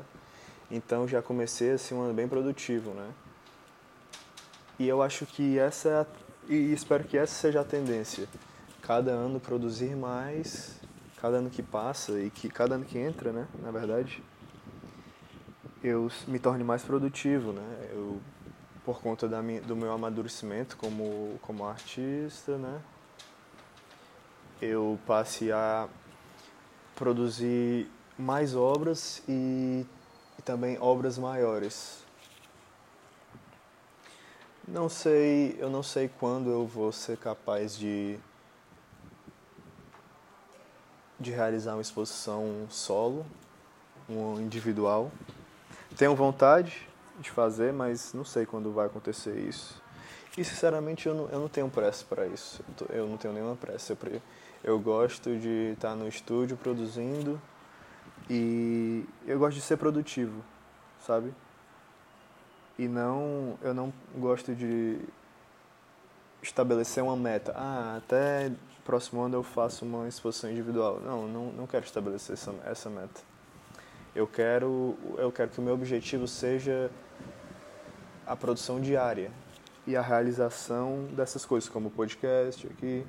Então 0.69 1.05
já 1.05 1.21
comecei 1.21 1.71
assim 1.71 1.93
um 1.93 2.01
ano 2.01 2.13
bem 2.13 2.29
produtivo, 2.29 2.91
né? 2.91 3.09
E 4.79 4.87
eu 4.87 5.01
acho 5.01 5.25
que 5.25 5.59
essa 5.59 5.89
é 5.89 5.93
a, 6.01 6.05
e 6.47 6.71
espero 6.71 7.03
que 7.03 7.17
essa 7.17 7.33
seja 7.33 7.59
a 7.59 7.65
tendência. 7.65 8.25
Cada 8.81 9.11
ano 9.11 9.37
produzir 9.37 9.97
mais, 9.97 10.79
cada 11.19 11.37
ano 11.37 11.49
que 11.49 11.61
passa 11.61 12.13
e 12.21 12.29
que 12.29 12.47
cada 12.47 12.75
ano 12.75 12.85
que 12.85 12.97
entra, 12.97 13.33
né, 13.33 13.47
na 13.61 13.69
verdade, 13.69 14.23
eu 15.83 16.09
me 16.27 16.39
torne 16.39 16.63
mais 16.63 16.83
produtivo, 16.83 17.51
né? 17.53 17.89
Eu 17.91 18.21
por 18.83 18.99
conta 18.99 19.27
da 19.27 19.41
minha, 19.41 19.61
do 19.61 19.75
meu 19.75 19.91
amadurecimento 19.91 20.75
como 20.77 21.39
como 21.41 21.65
artista, 21.65 22.57
né? 22.57 22.81
Eu 24.61 24.99
passe 25.07 25.51
a 25.51 25.87
produzir 26.95 27.89
mais 28.17 28.55
obras 28.55 29.23
e, 29.27 29.85
e 30.37 30.41
também 30.43 30.77
obras 30.79 31.17
maiores, 31.17 32.03
não 34.67 34.87
sei, 34.87 35.57
eu 35.59 35.69
não 35.69 35.83
sei 35.83 36.07
quando 36.07 36.49
eu 36.49 36.65
vou 36.65 36.91
ser 36.91 37.17
capaz 37.17 37.77
de 37.77 38.19
de 41.19 41.29
realizar 41.31 41.73
uma 41.73 41.81
exposição 41.81 42.65
solo, 42.69 43.25
um 44.09 44.39
individual. 44.39 45.11
Tenho 45.97 46.15
vontade 46.15 46.87
de 47.19 47.29
fazer, 47.29 47.71
mas 47.71 48.13
não 48.13 48.25
sei 48.25 48.45
quando 48.45 48.71
vai 48.71 48.87
acontecer 48.87 49.37
isso. 49.37 49.81
E 50.37 50.43
sinceramente 50.43 51.07
eu 51.07 51.13
não, 51.13 51.29
eu 51.29 51.39
não 51.39 51.49
tenho 51.49 51.69
pressa 51.69 52.05
para 52.07 52.25
isso. 52.25 52.63
Eu, 52.67 52.73
tô, 52.75 52.93
eu, 52.93 53.07
não 53.07 53.17
tenho 53.17 53.33
nenhuma 53.33 53.55
pressa. 53.55 53.93
Eu, 53.93 54.21
eu 54.63 54.79
gosto 54.79 55.35
de 55.37 55.73
estar 55.73 55.95
no 55.95 56.07
estúdio 56.07 56.55
produzindo 56.57 57.41
e 58.29 59.05
eu 59.27 59.37
gosto 59.37 59.55
de 59.55 59.61
ser 59.61 59.77
produtivo, 59.77 60.41
sabe? 61.05 61.33
e 62.81 62.87
não 62.87 63.57
eu 63.61 63.73
não 63.73 63.93
gosto 64.15 64.55
de 64.55 64.99
estabelecer 66.41 67.03
uma 67.03 67.15
meta. 67.15 67.53
Ah, 67.55 67.97
até 67.97 68.51
próximo 68.83 69.21
ano 69.21 69.35
eu 69.35 69.43
faço 69.43 69.85
uma 69.85 70.07
exposição 70.07 70.49
individual. 70.49 70.99
Não, 70.99 71.27
não, 71.27 71.51
não 71.51 71.67
quero 71.67 71.85
estabelecer 71.85 72.33
essa, 72.33 72.53
essa 72.65 72.89
meta. 72.89 73.21
Eu 74.13 74.27
quero 74.27 74.97
eu 75.17 75.31
quero 75.31 75.49
que 75.51 75.59
o 75.59 75.61
meu 75.61 75.73
objetivo 75.73 76.27
seja 76.27 76.91
a 78.25 78.35
produção 78.35 78.79
diária 78.79 79.31
e 79.85 79.95
a 79.95 80.01
realização 80.01 81.05
dessas 81.15 81.45
coisas, 81.45 81.69
como 81.69 81.89
podcast 81.89 82.67
aqui, 82.67 83.05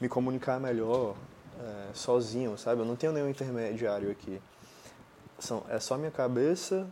me 0.00 0.08
comunicar 0.08 0.58
melhor 0.58 1.14
é, 1.60 1.94
sozinho, 1.94 2.56
sabe? 2.56 2.80
Eu 2.80 2.84
não 2.84 2.96
tenho 2.96 3.12
nenhum 3.12 3.28
intermediário 3.28 4.10
aqui. 4.10 4.40
São, 5.38 5.64
é 5.68 5.78
só 5.78 5.96
minha 5.96 6.10
cabeça 6.10 6.86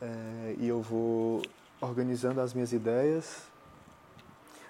é, 0.00 0.54
e 0.58 0.68
eu 0.68 0.80
vou 0.80 1.42
organizando 1.80 2.40
as 2.40 2.54
minhas 2.54 2.72
ideias. 2.72 3.42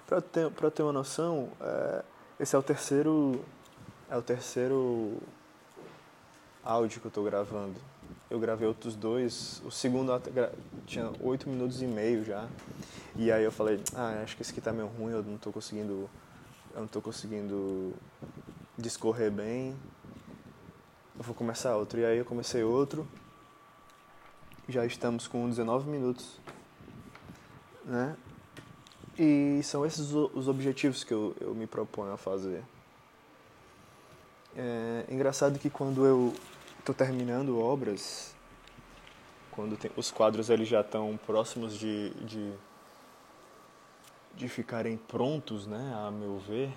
Para 0.07 0.21
ter, 0.21 0.51
ter 0.71 0.83
uma 0.83 0.93
noção, 0.93 1.51
é, 1.61 2.03
esse 2.39 2.55
é 2.55 2.59
o 2.59 2.63
terceiro 2.63 3.45
é 4.11 4.17
o 4.17 4.23
terceiro 4.23 5.19
áudio 6.65 7.01
que 7.01 7.07
eu 7.07 7.11
estou 7.11 7.25
gravando. 7.25 7.75
Eu 8.31 8.41
gravei 8.41 8.67
outros 8.67 8.97
dois, 8.97 9.63
o 9.65 9.71
segundo 9.71 10.11
tinha 10.87 11.13
oito 11.21 11.49
minutos 11.49 11.83
e 11.83 11.87
meio 11.87 12.25
já. 12.25 12.49
E 13.17 13.31
aí 13.31 13.45
eu 13.45 13.53
falei, 13.53 13.81
ah, 13.95 14.21
acho 14.23 14.35
que 14.35 14.43
esse 14.43 14.51
aqui 14.51 14.61
tá 14.61 14.73
meio 14.73 14.89
ruim, 14.89 15.13
eu 15.13 15.23
não 15.23 15.37
estou 15.37 15.53
conseguindo 15.53 16.09
eu 16.75 16.81
não 16.81 16.89
tô 16.89 17.01
conseguindo 17.01 17.93
discorrer 18.77 19.31
bem. 19.31 19.77
Eu 21.17 21.23
vou 21.23 21.35
começar 21.35 21.77
outro. 21.77 22.01
E 22.01 22.05
aí 22.05 22.19
eu 22.19 22.25
comecei 22.25 22.65
outro 22.65 23.07
já 24.69 24.85
estamos 24.87 25.27
com 25.27 25.49
19 25.49 25.89
minutos, 25.91 26.39
né? 27.85 28.17
E 29.19 29.61
são 29.63 29.87
esses 29.87 30.13
os 30.13 30.49
objetivos 30.49 31.05
que 31.05 31.13
eu, 31.13 31.37
eu 31.41 31.55
me 31.55 31.67
proponho 31.67 32.13
a 32.13 32.17
fazer. 32.17 32.63
É 34.57 35.05
engraçado 35.09 35.59
que 35.59 35.69
quando 35.71 36.05
eu 36.05 36.35
estou 36.85 36.95
terminando 36.95 37.59
obras, 37.59 38.37
quando 39.51 39.77
tem, 39.77 39.91
os 39.97 40.11
quadros 40.11 40.51
eles 40.51 40.69
já 40.69 40.83
estão 40.83 41.19
próximos 41.27 41.75
de, 41.75 42.11
de, 42.11 42.53
de 44.35 44.49
ficarem 44.49 44.99
prontos, 44.99 45.67
né, 45.67 45.95
a 45.97 46.11
meu 46.11 46.39
ver, 46.39 46.71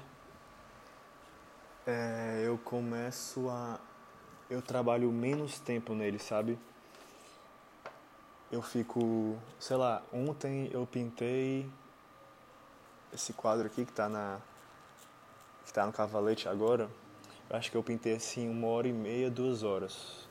é, 1.85 2.43
eu 2.45 2.57
começo 2.57 3.49
a... 3.49 3.79
eu 4.49 4.61
trabalho 4.61 5.11
menos 5.11 5.59
tempo 5.59 5.93
nele, 5.93 6.19
sabe? 6.19 6.57
eu 8.51 8.61
fico, 8.61 9.37
sei 9.59 9.75
lá, 9.75 10.01
ontem 10.11 10.69
eu 10.71 10.87
pintei 10.87 11.69
esse 13.13 13.33
quadro 13.33 13.67
aqui 13.67 13.83
que 13.83 13.91
está 13.91 14.07
na 14.07 14.39
que 15.65 15.73
tá 15.73 15.85
no 15.85 15.91
cavalete 15.91 16.47
agora, 16.47 16.89
acho 17.49 17.71
que 17.71 17.77
eu 17.77 17.83
pintei 17.83 18.15
assim 18.15 18.49
uma 18.49 18.67
hora 18.67 18.87
e 18.87 18.93
meia, 18.93 19.29
duas 19.29 19.63
horas. 19.63 20.27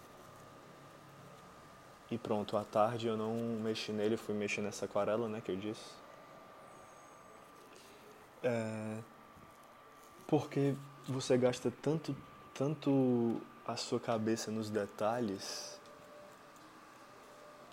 E 2.11 2.17
pronto, 2.17 2.57
à 2.57 2.65
tarde 2.65 3.07
eu 3.07 3.17
não 3.17 3.35
mexi 3.63 3.93
nele, 3.93 4.17
fui 4.17 4.35
mexer 4.35 4.61
nessa 4.61 4.85
aquarela, 4.85 5.29
né, 5.29 5.41
que 5.41 5.51
eu 5.51 5.57
disse. 5.57 5.91
É, 8.43 8.99
porque 10.27 10.75
você 11.09 11.37
gasta 11.37 11.73
tanto, 11.83 12.15
tanto 12.55 13.41
a 13.67 13.77
sua 13.77 13.99
cabeça 13.99 14.51
nos 14.51 14.71
detalhes 14.71 15.77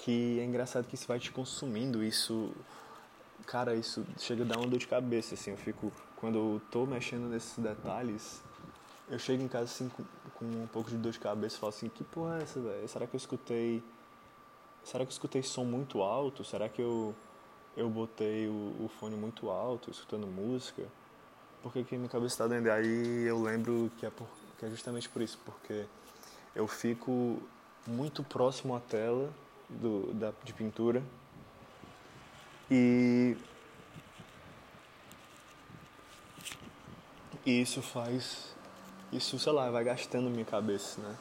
que 0.03 0.37
é 0.39 0.43
engraçado 0.43 0.85
que 0.85 0.95
isso 0.95 1.07
vai 1.07 1.17
te 1.17 1.31
consumindo, 1.31 2.03
isso, 2.03 2.51
cara, 3.45 3.73
isso 3.73 4.05
chega 4.17 4.43
a 4.43 4.45
dar 4.45 4.57
uma 4.57 4.67
dor 4.67 4.77
de 4.77 4.85
cabeça, 4.85 5.33
assim, 5.33 5.51
eu 5.51 5.57
fico, 5.57 5.93
quando 6.17 6.37
eu 6.37 6.61
tô 6.69 6.85
mexendo 6.85 7.29
nesses 7.29 7.57
detalhes, 7.57 8.43
eu 9.09 9.19
chego 9.19 9.43
em 9.43 9.47
casa 9.47 9.65
assim 9.65 9.89
com, 9.89 10.03
com 10.35 10.45
um 10.45 10.67
pouco 10.67 10.89
de 10.89 10.97
dor 10.97 11.11
de 11.11 11.19
cabeça 11.19 11.55
e 11.55 11.59
falo 11.59 11.69
assim, 11.69 11.89
que 11.89 12.03
porra 12.03 12.39
é 12.39 12.43
essa, 12.43 12.59
velho? 12.59 12.87
Será 12.87 13.07
que 13.07 13.15
eu 13.15 13.17
escutei 13.17 13.83
será 14.83 15.05
que 15.05 15.09
eu 15.09 15.13
escutei 15.13 15.41
som 15.41 15.63
muito 15.63 16.01
alto? 16.01 16.43
Será 16.43 16.67
que 16.69 16.81
eu, 16.81 17.15
eu 17.75 17.89
botei 17.89 18.47
o, 18.47 18.75
o 18.85 18.91
fone 18.99 19.15
muito 19.15 19.49
alto, 19.49 19.89
escutando 19.89 20.27
música? 20.27 20.83
Porque 21.61 21.83
que 21.83 21.95
minha 21.97 22.09
cabeça 22.09 22.33
está 22.33 22.47
dentro? 22.47 22.71
Aí 22.71 23.23
eu 23.23 23.41
lembro 23.41 23.91
que 23.97 24.05
é, 24.05 24.09
por, 24.09 24.27
que 24.59 24.65
é 24.65 24.69
justamente 24.69 25.07
por 25.07 25.21
isso, 25.21 25.39
porque 25.45 25.85
eu 26.53 26.67
fico 26.67 27.41
muito 27.87 28.23
próximo 28.23 28.75
à 28.75 28.79
tela 28.79 29.33
do, 29.69 30.13
da, 30.13 30.33
de 30.43 30.53
pintura 30.53 31.01
e, 32.69 33.35
e 37.45 37.61
isso 37.61 37.81
faz, 37.81 38.52
isso 39.15 39.39
sei 39.39 39.51
lá, 39.53 39.69
vai 39.69 39.83
gastando 39.83 40.29
minha 40.29 40.45
cabeça, 40.45 41.01
né? 41.01 41.15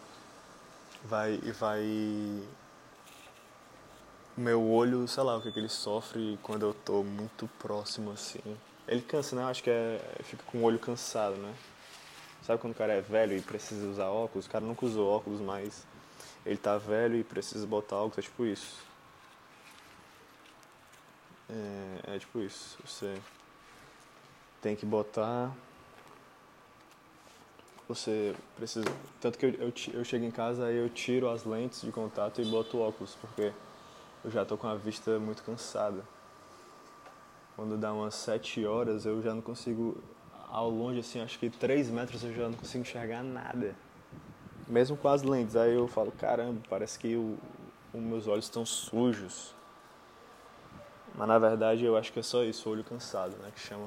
Vai, 1.05 1.38
vai 1.38 2.42
meu 4.37 4.62
olho, 4.62 5.07
sei 5.07 5.22
lá, 5.22 5.37
o 5.37 5.42
que, 5.42 5.48
é 5.48 5.52
que 5.52 5.59
ele 5.59 5.68
sofre 5.68 6.38
quando 6.42 6.64
eu 6.64 6.72
tô 6.72 7.02
muito 7.02 7.48
próximo 7.59 8.12
assim. 8.12 8.40
Ele 8.88 9.02
cansa, 9.02 9.37
né? 9.37 9.44
Acho 9.44 9.62
que 9.62 9.70
é. 9.70 10.00
Fica 10.22 10.42
com 10.44 10.59
o 10.59 10.62
olho 10.62 10.78
cansado, 10.78 11.37
né? 11.37 11.55
Sabe 12.42 12.61
quando 12.61 12.72
o 12.72 12.76
cara 12.76 12.94
é 12.94 13.00
velho 13.00 13.37
e 13.37 13.40
precisa 13.40 13.87
usar 13.87 14.09
óculos? 14.09 14.46
O 14.46 14.50
cara 14.50 14.64
nunca 14.64 14.85
usou 14.85 15.09
óculos, 15.09 15.40
mas 15.40 15.87
ele 16.44 16.57
tá 16.57 16.76
velho 16.76 17.16
e 17.16 17.22
precisa 17.22 17.66
botar 17.66 17.96
óculos, 17.96 18.18
é 18.18 18.22
tipo 18.22 18.44
isso. 18.44 18.76
É, 21.48 22.16
é 22.16 22.18
tipo 22.18 22.40
isso. 22.40 22.78
Você 22.85 23.16
tem 24.61 24.74
que 24.74 24.87
botar. 24.87 25.52
Você 27.92 28.35
precisa. 28.57 28.87
Tanto 29.20 29.38
que 29.38 29.44
eu, 29.44 29.50
eu, 29.50 29.72
eu 29.92 30.02
chego 30.02 30.24
em 30.24 30.31
casa 30.31 30.72
e 30.72 30.76
eu 30.78 30.88
tiro 30.88 31.28
as 31.28 31.44
lentes 31.44 31.83
de 31.83 31.92
contato 31.92 32.40
e 32.40 32.44
boto 32.46 32.78
óculos, 32.78 33.18
porque 33.20 33.52
eu 34.24 34.31
já 34.31 34.46
tô 34.46 34.57
com 34.57 34.66
a 34.66 34.74
vista 34.74 35.18
muito 35.18 35.42
cansada. 35.42 36.02
Quando 37.55 37.76
dá 37.76 37.92
umas 37.92 38.14
sete 38.14 38.64
horas, 38.64 39.05
eu 39.05 39.20
já 39.20 39.35
não 39.35 39.42
consigo, 39.42 40.02
ao 40.48 40.70
longe, 40.70 41.00
assim, 41.00 41.20
acho 41.20 41.38
que 41.38 41.50
três 41.50 41.90
metros 41.90 42.24
eu 42.24 42.33
já 42.33 42.48
não 42.48 42.55
consigo 42.55 42.81
enxergar 42.81 43.22
nada. 43.22 43.76
Mesmo 44.66 44.96
com 44.96 45.09
as 45.09 45.22
lentes, 45.22 45.55
aí 45.55 45.74
eu 45.74 45.87
falo, 45.87 46.11
caramba, 46.12 46.62
parece 46.70 46.98
que 46.98 47.14
o, 47.14 47.37
os 47.92 48.00
meus 48.00 48.26
olhos 48.26 48.46
estão 48.46 48.64
sujos. 48.64 49.55
Mas 51.14 51.28
na 51.28 51.38
verdade 51.38 51.85
eu 51.85 51.94
acho 51.94 52.11
que 52.11 52.20
é 52.20 52.22
só 52.22 52.42
isso, 52.42 52.70
olho 52.70 52.85
cansado, 52.85 53.37
né, 53.37 53.52
que 53.55 53.61
chama. 53.61 53.87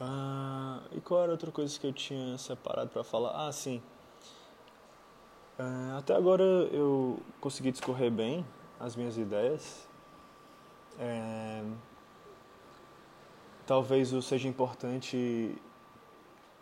Ah, 0.00 0.80
e 0.92 1.00
qual 1.00 1.22
era 1.22 1.32
outra 1.32 1.52
coisa 1.52 1.78
que 1.78 1.86
eu 1.86 1.92
tinha 1.92 2.38
separado 2.38 2.88
para 2.88 3.04
falar? 3.04 3.46
Ah, 3.46 3.52
sim. 3.52 3.82
Uh, 5.58 5.98
até 5.98 6.14
agora 6.14 6.42
eu 6.42 7.20
consegui 7.38 7.70
discorrer 7.70 8.10
bem 8.10 8.46
as 8.78 8.96
minhas 8.96 9.18
ideias. 9.18 9.86
É, 10.98 11.62
talvez 13.66 14.08
seja 14.24 14.48
importante, 14.48 15.54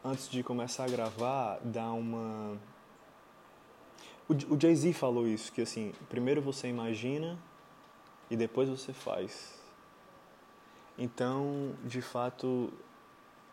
antes 0.05 0.29
de 0.29 0.43
começar 0.43 0.85
a 0.85 0.89
gravar, 0.89 1.61
dar 1.63 1.93
uma. 1.93 2.59
O, 4.29 4.35
o 4.55 4.61
Jay-Z 4.61 4.93
falou 4.95 5.29
isso, 5.29 5.53
que 5.53 5.63
assim, 5.63 5.93
primeiro 6.09 6.43
você 6.43 6.67
imagina 6.67 7.39
e 8.29 8.37
depois 8.37 8.69
você 8.69 8.93
faz. 8.93 9.57
Então, 10.99 11.73
de 11.85 12.03
fato, 12.03 12.73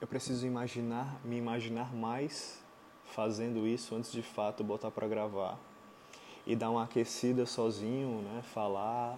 eu 0.01 0.07
preciso 0.07 0.45
imaginar, 0.45 1.19
me 1.23 1.37
imaginar 1.37 1.93
mais 1.93 2.63
fazendo 3.05 3.65
isso 3.65 3.95
antes 3.95 4.11
de 4.11 4.21
fato 4.21 4.63
botar 4.63 4.91
para 4.91 5.07
gravar 5.07 5.57
e 6.45 6.55
dar 6.55 6.69
uma 6.69 6.83
aquecida 6.83 7.45
sozinho, 7.45 8.21
né? 8.21 8.41
Falar 8.53 9.17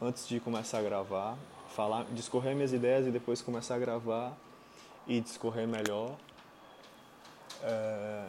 antes 0.00 0.26
de 0.26 0.40
começar 0.40 0.78
a 0.78 0.82
gravar, 0.82 1.36
falar, 1.68 2.04
discorrer 2.12 2.54
minhas 2.54 2.72
ideias 2.72 3.06
e 3.06 3.10
depois 3.10 3.40
começar 3.40 3.76
a 3.76 3.78
gravar 3.78 4.36
e 5.06 5.20
discorrer 5.20 5.66
melhor. 5.68 6.16
É, 7.62 8.26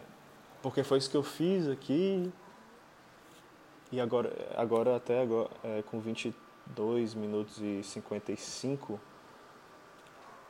porque 0.62 0.84
foi 0.84 0.98
isso 0.98 1.10
que 1.10 1.18
eu 1.18 1.24
fiz 1.24 1.68
aqui 1.68 2.32
e 3.92 4.00
agora, 4.00 4.34
agora 4.56 4.96
até 4.96 5.22
agora, 5.22 5.50
é, 5.64 5.82
com 5.84 6.00
22 6.00 7.14
minutos 7.16 7.60
e 7.60 7.84
55 7.84 9.00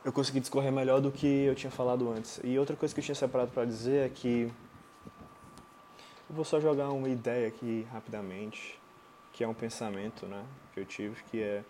eu 0.04 0.12
consegui 0.12 0.40
discorrer 0.40 0.72
melhor 0.72 1.00
do 1.00 1.12
que 1.12 1.26
eu 1.26 1.54
tinha 1.54 1.70
falado 1.70 2.10
antes. 2.10 2.40
E 2.42 2.58
outra 2.58 2.74
coisa 2.74 2.94
que 2.94 3.00
eu 3.00 3.04
tinha 3.04 3.14
separado 3.14 3.50
para 3.52 3.64
dizer 3.64 4.06
é 4.06 4.08
que 4.08 4.52
eu 6.28 6.36
vou 6.36 6.44
só 6.44 6.60
jogar 6.60 6.90
uma 6.90 7.08
ideia 7.08 7.46
aqui 7.48 7.86
rapidamente, 7.92 8.78
que 9.32 9.44
é 9.44 9.48
um 9.48 9.54
pensamento, 9.54 10.26
né, 10.26 10.44
que 10.74 10.80
eu 10.80 10.84
tive, 10.84 11.22
que 11.24 11.40
é 11.40 11.62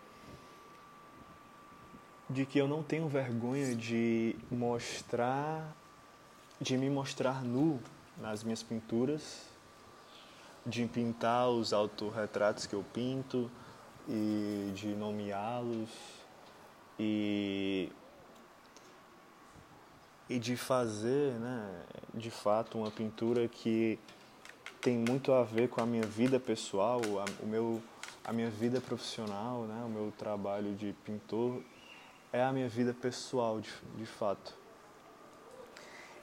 de 2.31 2.47
que 2.47 2.59
eu 2.59 2.66
não 2.66 2.83
tenho 2.83 3.07
vergonha 3.09 3.75
de 3.75 4.35
mostrar, 4.51 5.77
de 6.59 6.79
me 6.79 6.88
mostrar 6.88 7.45
nu 7.45 7.79
nas 8.16 8.42
minhas 8.42 8.62
pinturas, 8.62 9.42
de 10.64 10.87
pintar 10.87 11.51
os 11.51 11.75
autorretratos 11.75 12.64
que 12.64 12.75
eu 12.75 12.83
pinto 12.95 13.51
e 14.09 14.73
de 14.75 14.88
nomeá-los 14.95 15.90
e 16.99 17.90
e 20.28 20.38
de 20.38 20.56
fazer, 20.56 21.32
né, 21.35 21.82
de 22.14 22.30
fato, 22.30 22.78
uma 22.78 22.90
pintura 22.90 23.46
que 23.48 23.98
tem 24.80 24.98
muito 24.98 25.32
a 25.32 25.44
ver 25.44 25.68
com 25.68 25.80
a 25.80 25.87
minha 25.87 26.04
vida 26.04 26.40
pessoal, 26.40 27.00
a, 27.18 27.42
o 27.42 27.46
meu, 27.46 27.82
a 28.24 28.32
minha 28.32 28.50
vida 28.50 28.80
profissional, 28.80 29.62
né, 29.62 29.82
o 29.85 29.88
meu 29.88 30.12
trabalho 30.16 30.74
de 30.74 30.94
pintor 31.04 31.62
é 32.32 32.42
a 32.42 32.52
minha 32.52 32.68
vida 32.68 32.94
pessoal, 32.94 33.61
de, 33.61 33.70
de 33.96 34.06
fato. 34.06 34.54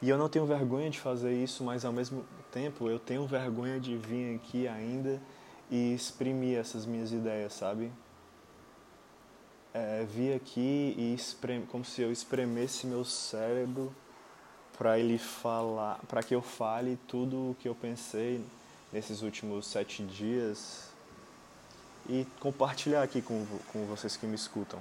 E 0.02 0.10
eu 0.10 0.18
não 0.18 0.30
tenho 0.30 0.46
vergonha 0.46 0.90
de 0.90 1.00
fazer 1.00 1.34
isso, 1.34 1.64
mas 1.64 1.84
ao 1.84 1.92
mesmo 1.92 2.26
tempo 2.52 2.90
eu 2.90 2.98
tenho 2.98 3.28
vergonha 3.28 3.80
de 3.80 3.98
vir 3.98 4.36
aqui 4.36 4.68
ainda 4.68 5.22
e 5.70 5.94
exprimir 5.94 6.58
essas 6.58 6.86
minhas 6.86 7.12
ideias, 7.12 7.54
sabe? 7.54 7.92
É, 9.74 10.06
vir 10.06 10.36
aqui 10.36 10.96
e 10.98 11.14
espreme, 11.14 11.66
como 11.68 11.86
se 11.86 12.02
eu 12.02 12.12
espremesse 12.12 12.88
meu 12.88 13.06
cérebro 13.06 13.94
para 14.78 14.98
ele 14.98 15.18
falar, 15.18 16.00
para 16.08 16.24
que 16.24 16.34
eu 16.34 16.42
fale 16.42 16.98
tudo 17.08 17.52
o 17.52 17.56
que 17.60 17.68
eu 17.68 17.76
pensei 17.76 18.44
nesses 18.92 19.22
últimos 19.22 19.68
sete 19.68 20.04
dias 20.04 20.90
e 22.08 22.26
compartilhar 22.40 23.04
aqui 23.04 23.22
com, 23.22 23.46
com 23.72 23.86
vocês 23.86 24.16
que 24.18 24.26
me 24.26 24.36
escutam. 24.36 24.80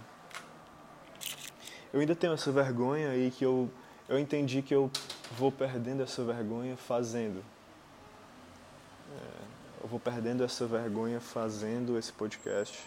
Eu 1.92 2.00
ainda 2.00 2.14
tenho 2.14 2.32
essa 2.32 2.52
vergonha 2.52 3.14
e 3.16 3.30
que 3.30 3.44
eu, 3.44 3.68
eu 4.08 4.18
entendi 4.18 4.62
que 4.62 4.74
eu 4.74 4.90
vou 5.32 5.50
perdendo 5.50 6.02
essa 6.02 6.22
vergonha 6.24 6.76
fazendo. 6.76 7.42
É, 9.10 9.82
eu 9.82 9.88
vou 9.88 9.98
perdendo 9.98 10.44
essa 10.44 10.66
vergonha 10.66 11.20
fazendo 11.20 11.98
esse 11.98 12.12
podcast 12.12 12.78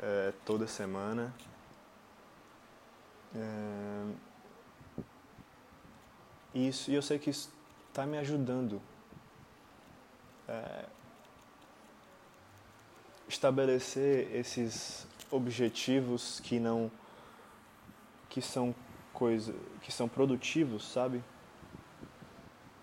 é, 0.00 0.32
toda 0.44 0.66
semana. 0.66 1.34
É, 3.34 4.04
isso, 6.54 6.90
e 6.90 6.94
eu 6.94 7.02
sei 7.02 7.18
que 7.18 7.30
isso 7.30 7.50
está 7.88 8.06
me 8.06 8.18
ajudando. 8.18 8.80
É, 10.48 10.86
estabelecer 13.28 14.34
esses 14.34 15.06
objetivos 15.30 16.40
que 16.40 16.58
não 16.58 16.90
que 18.30 18.40
são 18.40 18.74
coisa 19.12 19.54
que 19.82 19.92
são 19.92 20.08
produtivos 20.08 20.90
sabe 20.90 21.22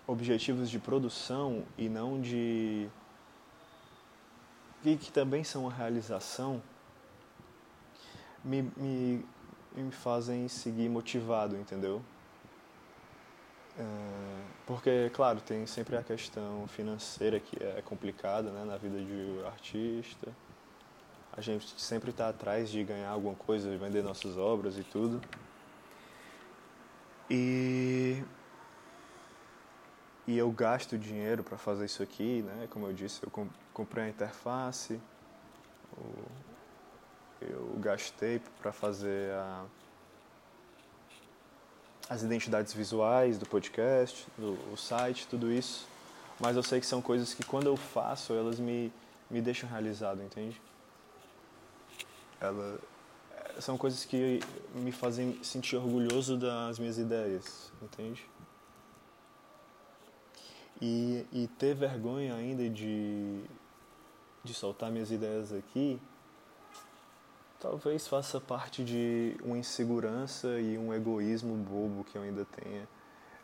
objetivos 0.06 0.70
de 0.70 0.78
produção 0.78 1.64
e 1.76 1.88
não 1.88 2.20
de 2.20 2.88
e 4.84 4.96
que 4.96 5.10
também 5.10 5.42
são 5.42 5.62
uma 5.62 5.72
realização 5.72 6.62
me, 8.46 8.62
me, 8.76 9.24
me 9.74 9.90
fazem 9.90 10.46
seguir 10.48 10.88
motivado, 10.88 11.56
entendeu? 11.56 12.00
É, 13.78 14.42
porque, 14.66 15.10
claro, 15.12 15.40
tem 15.40 15.66
sempre 15.66 15.96
a 15.96 16.02
questão 16.02 16.66
financeira 16.68 17.40
que 17.40 17.62
é 17.62 17.82
complicada 17.82 18.50
né, 18.50 18.64
na 18.64 18.76
vida 18.76 18.98
de 18.98 19.44
artista. 19.44 20.32
A 21.32 21.40
gente 21.40 21.78
sempre 21.78 22.10
está 22.10 22.30
atrás 22.30 22.70
de 22.70 22.82
ganhar 22.82 23.10
alguma 23.10 23.34
coisa, 23.34 23.68
de 23.68 23.76
vender 23.76 24.02
nossas 24.02 24.38
obras 24.38 24.78
e 24.78 24.84
tudo. 24.84 25.20
E, 27.28 28.22
e 30.26 30.38
eu 30.38 30.50
gasto 30.50 30.96
dinheiro 30.96 31.42
para 31.44 31.58
fazer 31.58 31.84
isso 31.84 32.02
aqui, 32.02 32.42
né? 32.42 32.66
Como 32.70 32.86
eu 32.86 32.92
disse, 32.94 33.22
eu 33.22 33.30
comprei 33.74 34.04
a 34.04 34.08
interface, 34.08 34.98
eu 37.40 37.76
gastei 37.78 38.40
para 38.60 38.72
fazer 38.72 39.32
a, 39.32 39.64
as 42.08 42.22
identidades 42.22 42.72
visuais 42.72 43.38
do 43.38 43.46
podcast, 43.46 44.26
do 44.38 44.52
o 44.72 44.76
site, 44.76 45.26
tudo 45.26 45.52
isso. 45.52 45.86
Mas 46.38 46.56
eu 46.56 46.62
sei 46.62 46.80
que 46.80 46.86
são 46.86 47.00
coisas 47.00 47.34
que 47.34 47.44
quando 47.44 47.66
eu 47.66 47.76
faço, 47.76 48.32
elas 48.32 48.58
me, 48.58 48.92
me 49.30 49.40
deixam 49.40 49.68
realizado, 49.68 50.22
entende? 50.22 50.60
Ela, 52.40 52.78
são 53.60 53.78
coisas 53.78 54.04
que 54.04 54.40
me 54.74 54.92
fazem 54.92 55.42
sentir 55.42 55.76
orgulhoso 55.76 56.36
das 56.36 56.78
minhas 56.78 56.98
ideias, 56.98 57.72
entende? 57.82 58.28
E, 60.80 61.26
e 61.32 61.48
ter 61.58 61.74
vergonha 61.74 62.34
ainda 62.34 62.68
de, 62.68 63.42
de 64.44 64.52
soltar 64.52 64.90
minhas 64.90 65.10
ideias 65.10 65.52
aqui, 65.52 65.98
talvez 67.60 68.06
faça 68.06 68.40
parte 68.40 68.84
de 68.84 69.36
uma 69.42 69.58
insegurança 69.58 70.60
e 70.60 70.76
um 70.78 70.92
egoísmo 70.92 71.54
bobo 71.56 72.04
que 72.04 72.16
eu 72.16 72.22
ainda 72.22 72.44
tenha, 72.44 72.88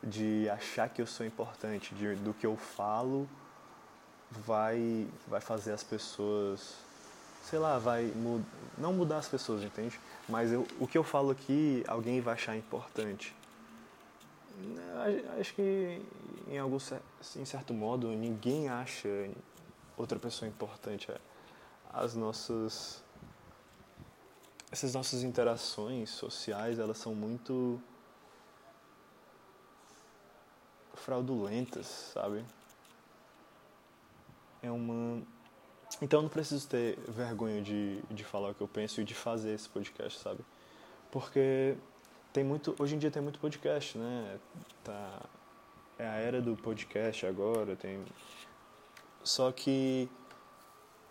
de 0.03 0.49
achar 0.51 0.89
que 0.89 1.01
eu 1.01 1.07
sou 1.07 1.25
importante, 1.25 1.95
de, 1.95 2.15
do 2.17 2.35
que 2.35 2.47
eu 2.47 2.57
falo 2.57 3.29
vai, 4.31 5.07
vai 5.29 5.41
fazer 5.41 5.73
as 5.73 5.85
pessoas 5.85 6.77
sei 7.43 7.59
lá, 7.59 7.79
vai 7.79 8.05
mud 8.15 8.45
não 8.79 8.93
mudar 8.93 9.19
as 9.19 9.29
pessoas, 9.29 9.63
entende? 9.63 9.99
Mas 10.29 10.53
eu, 10.53 10.67
o 10.79 10.87
que 10.87 10.97
eu 10.97 11.05
falo 11.05 11.31
aqui, 11.31 11.85
alguém 11.87 12.21
vai 12.21 12.35
achar 12.35 12.57
importante. 12.57 13.35
Acho 15.39 15.55
que 15.55 16.01
em 16.49 16.59
algum 16.59 16.79
em 17.37 17.45
certo 17.45 17.75
modo 17.75 18.09
ninguém 18.09 18.69
acha 18.69 19.09
outra 19.97 20.19
pessoa 20.19 20.49
importante. 20.49 21.11
É, 21.11 21.19
as 21.93 22.15
nossas 22.15 23.03
essas 24.73 24.95
nossas 24.95 25.23
interações 25.23 26.09
sociais, 26.09 26.79
elas 26.79 26.97
são 26.97 27.15
muito 27.15 27.79
fraudulentas, 30.95 31.87
sabe? 32.15 32.43
É 34.63 34.71
uma 34.71 35.23
então 36.01 36.21
eu 36.21 36.23
não 36.23 36.31
preciso 36.31 36.67
ter 36.69 36.99
vergonha 37.07 37.61
de, 37.61 38.01
de 38.11 38.25
falar 38.25 38.51
o 38.51 38.55
que 38.55 38.63
eu 38.63 38.69
penso 38.69 39.01
e 39.01 39.05
de 39.05 39.15
fazer 39.15 39.53
esse 39.53 39.69
podcast, 39.69 40.19
sabe? 40.19 40.41
Porque 41.11 41.77
tem 42.33 42.43
muito, 42.43 42.75
hoje 42.79 42.95
em 42.95 42.99
dia 42.99 43.11
tem 43.11 43.21
muito 43.23 43.39
podcast, 43.39 43.99
né? 43.99 44.39
Tá, 44.83 45.21
é 45.99 46.09
a 46.09 46.15
era 46.15 46.41
do 46.41 46.57
podcast 46.57 47.27
agora, 47.27 47.77
tem 47.77 48.03
só 49.23 49.53
que 49.53 50.09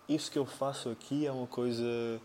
isso 0.10 0.32
que 0.32 0.40
eu 0.40 0.46
faço 0.46 0.90
aqui 0.90 1.26
é 1.28 1.32
uma 1.32 1.48
coisa 1.48 2.20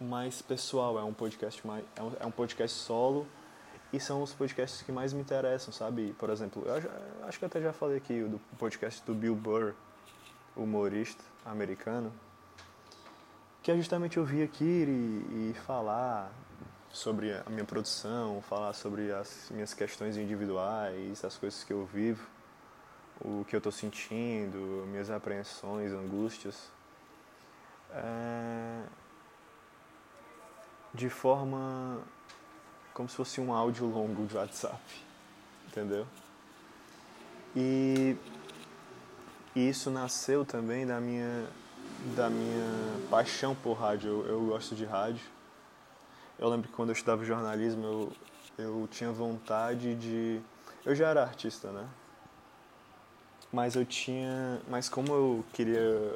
mais 0.00 0.40
pessoal, 0.40 0.98
é 0.98 1.02
um 1.02 1.12
podcast 1.12 1.66
mais 1.66 1.84
é 1.96 2.02
um, 2.02 2.12
é 2.20 2.26
um 2.26 2.30
podcast 2.30 2.76
solo 2.76 3.26
e 3.92 3.98
são 3.98 4.22
os 4.22 4.32
podcasts 4.32 4.82
que 4.82 4.92
mais 4.92 5.12
me 5.12 5.20
interessam, 5.20 5.72
sabe? 5.72 6.14
Por 6.18 6.30
exemplo, 6.30 6.62
eu 6.66 7.26
acho 7.26 7.38
que 7.38 7.44
até 7.44 7.60
já 7.60 7.72
falei 7.72 7.96
aqui 7.96 8.22
do 8.22 8.38
podcast 8.58 9.02
do 9.04 9.14
Bill 9.14 9.34
Burr, 9.34 9.74
humorista 10.54 11.22
americano, 11.44 12.12
que 13.62 13.70
é 13.70 13.76
justamente 13.76 14.20
ouvir 14.20 14.42
aqui 14.42 14.64
e, 14.64 15.50
e 15.50 15.54
falar 15.66 16.30
sobre 16.90 17.32
a 17.32 17.50
minha 17.50 17.64
produção, 17.64 18.42
falar 18.42 18.72
sobre 18.74 19.12
as 19.12 19.48
minhas 19.50 19.74
questões 19.74 20.16
individuais, 20.16 21.24
as 21.24 21.36
coisas 21.36 21.64
que 21.64 21.72
eu 21.72 21.84
vivo, 21.86 22.26
o 23.20 23.44
que 23.46 23.56
eu 23.56 23.58
estou 23.58 23.72
sentindo, 23.72 24.86
minhas 24.88 25.10
apreensões, 25.10 25.92
angústias. 25.92 26.70
É... 27.90 28.82
De 30.94 31.08
forma 31.08 31.98
como 32.94 33.08
se 33.08 33.14
fosse 33.14 33.40
um 33.40 33.52
áudio 33.52 33.86
longo 33.86 34.26
de 34.26 34.36
WhatsApp, 34.36 34.82
entendeu? 35.68 36.06
E 37.54 38.16
isso 39.54 39.90
nasceu 39.90 40.44
também 40.44 40.86
da 40.86 41.00
minha, 41.00 41.46
da 42.16 42.28
minha 42.28 43.08
paixão 43.10 43.54
por 43.54 43.74
rádio. 43.74 44.08
Eu, 44.10 44.26
eu 44.26 44.40
gosto 44.46 44.74
de 44.74 44.84
rádio. 44.84 45.24
Eu 46.38 46.48
lembro 46.48 46.68
que 46.68 46.74
quando 46.74 46.90
eu 46.90 46.92
estudava 46.92 47.24
jornalismo, 47.24 47.84
eu, 47.84 48.12
eu 48.58 48.88
tinha 48.90 49.10
vontade 49.10 49.94
de. 49.94 50.40
Eu 50.84 50.94
já 50.94 51.08
era 51.08 51.22
artista, 51.22 51.70
né? 51.70 51.88
Mas 53.52 53.74
eu 53.74 53.84
tinha. 53.84 54.60
Mas 54.68 54.88
como 54.88 55.12
eu 55.12 55.44
queria 55.52 56.14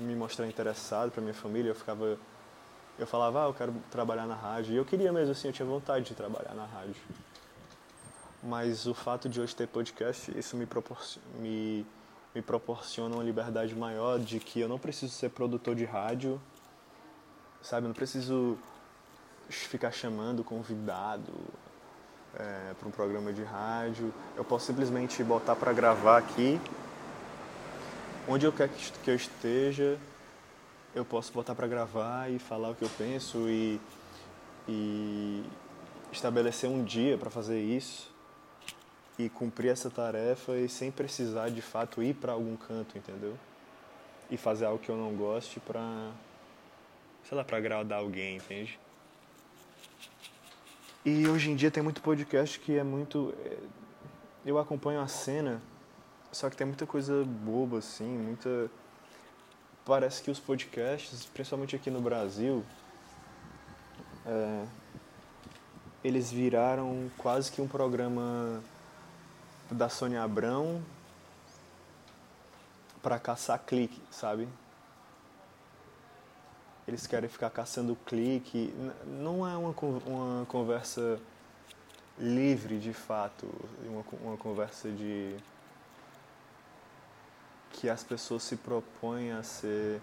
me 0.00 0.14
mostrar 0.14 0.46
interessado 0.46 1.10
para 1.10 1.20
minha 1.20 1.34
família, 1.34 1.70
eu 1.70 1.74
ficava. 1.74 2.18
Eu 2.98 3.06
falava, 3.06 3.44
ah, 3.44 3.48
eu 3.48 3.54
quero 3.54 3.74
trabalhar 3.90 4.26
na 4.26 4.34
rádio. 4.34 4.72
E 4.74 4.76
eu 4.76 4.84
queria 4.84 5.12
mesmo 5.12 5.32
assim, 5.32 5.48
eu 5.48 5.52
tinha 5.52 5.66
vontade 5.66 6.06
de 6.06 6.14
trabalhar 6.14 6.54
na 6.54 6.66
rádio. 6.66 6.96
Mas 8.42 8.86
o 8.86 8.94
fato 8.94 9.28
de 9.28 9.40
hoje 9.40 9.54
ter 9.54 9.68
podcast, 9.68 10.36
isso 10.36 10.56
me 10.56 10.66
proporciona. 10.66 11.26
Me 11.38 11.86
me 12.34 12.42
proporciona 12.42 13.14
uma 13.14 13.24
liberdade 13.24 13.74
maior 13.74 14.18
de 14.18 14.38
que 14.38 14.60
eu 14.60 14.68
não 14.68 14.78
preciso 14.78 15.12
ser 15.12 15.30
produtor 15.30 15.74
de 15.74 15.84
rádio, 15.84 16.40
sabe? 17.62 17.86
Eu 17.86 17.88
não 17.88 17.94
preciso 17.94 18.56
ficar 19.48 19.90
chamando 19.90 20.44
convidado 20.44 21.32
é, 22.34 22.74
para 22.78 22.88
um 22.88 22.90
programa 22.90 23.32
de 23.32 23.42
rádio. 23.42 24.12
Eu 24.36 24.44
posso 24.44 24.66
simplesmente 24.66 25.24
botar 25.24 25.56
para 25.56 25.72
gravar 25.72 26.18
aqui, 26.18 26.60
onde 28.28 28.46
eu 28.46 28.52
quero 28.52 28.70
que 29.02 29.10
eu 29.10 29.16
esteja, 29.16 29.98
eu 30.94 31.04
posso 31.04 31.32
botar 31.32 31.54
para 31.54 31.66
gravar 31.66 32.30
e 32.30 32.38
falar 32.38 32.70
o 32.70 32.74
que 32.74 32.82
eu 32.82 32.90
penso 32.96 33.48
e, 33.48 33.80
e 34.68 35.44
estabelecer 36.12 36.68
um 36.68 36.82
dia 36.82 37.16
para 37.18 37.30
fazer 37.30 37.60
isso 37.60 38.10
e 39.18 39.28
cumprir 39.28 39.70
essa 39.70 39.90
tarefa 39.90 40.56
e 40.56 40.68
sem 40.68 40.90
precisar 40.90 41.50
de 41.50 41.60
fato 41.60 42.02
ir 42.02 42.14
para 42.14 42.32
algum 42.32 42.56
canto, 42.56 42.96
entendeu? 42.96 43.36
E 44.30 44.36
fazer 44.36 44.66
algo 44.66 44.78
que 44.78 44.88
eu 44.88 44.96
não 44.96 45.14
goste 45.14 45.60
para 45.60 46.12
sei 47.24 47.36
lá, 47.36 47.44
para 47.44 47.58
agradar 47.58 47.98
alguém, 47.98 48.36
entende? 48.36 48.78
E 51.04 51.28
hoje 51.28 51.50
em 51.50 51.56
dia 51.56 51.70
tem 51.70 51.82
muito 51.82 52.00
podcast 52.00 52.58
que 52.58 52.76
é 52.76 52.82
muito 52.82 53.34
é, 53.44 53.56
eu 54.46 54.58
acompanho 54.58 55.00
a 55.00 55.06
cena, 55.06 55.60
só 56.32 56.48
que 56.48 56.56
tem 56.56 56.66
muita 56.66 56.86
coisa 56.86 57.24
boba 57.24 57.78
assim, 57.78 58.08
muita 58.08 58.70
parece 59.88 60.22
que 60.22 60.30
os 60.30 60.38
podcasts, 60.38 61.24
principalmente 61.24 61.74
aqui 61.74 61.90
no 61.90 61.98
Brasil, 61.98 62.62
é, 64.26 64.66
eles 66.04 66.30
viraram 66.30 67.10
quase 67.16 67.50
que 67.50 67.62
um 67.62 67.66
programa 67.66 68.62
da 69.70 69.88
Sônia 69.88 70.22
Abrão 70.22 70.82
para 73.02 73.18
caçar 73.18 73.58
clique, 73.60 73.98
sabe? 74.10 74.46
Eles 76.86 77.06
querem 77.06 77.28
ficar 77.28 77.48
caçando 77.48 77.96
clique. 78.04 78.74
Não 79.06 79.48
é 79.48 79.56
uma, 79.56 79.74
uma 80.06 80.46
conversa 80.46 81.18
livre 82.18 82.78
de 82.78 82.92
fato, 82.92 83.48
uma, 83.86 84.04
uma 84.20 84.36
conversa 84.36 84.90
de 84.90 85.34
que 87.78 87.88
as 87.88 88.02
pessoas 88.02 88.42
se 88.42 88.56
propõem 88.56 89.30
a 89.30 89.42
ser 89.44 90.00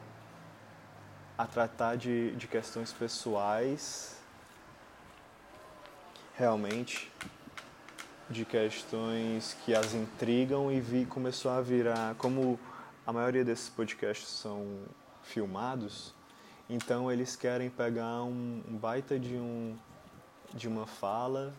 a 1.37 1.45
tratar 1.45 1.97
de, 1.97 2.31
de 2.35 2.47
questões 2.47 2.93
pessoais 2.93 4.17
realmente 6.35 7.11
de 8.29 8.45
questões 8.45 9.57
que 9.65 9.75
as 9.75 9.93
intrigam 9.93 10.71
e 10.71 10.79
vi, 10.79 11.05
começou 11.05 11.51
a 11.51 11.61
virar, 11.61 12.15
como 12.15 12.57
a 13.05 13.11
maioria 13.11 13.43
desses 13.43 13.67
podcasts 13.67 14.29
são 14.29 14.65
filmados, 15.21 16.13
então 16.69 17.11
eles 17.11 17.35
querem 17.35 17.69
pegar 17.69 18.23
um, 18.23 18.63
um 18.67 18.77
baita 18.77 19.19
de 19.19 19.35
um 19.35 19.77
de 20.53 20.67
uma 20.69 20.87
fala, 20.87 21.53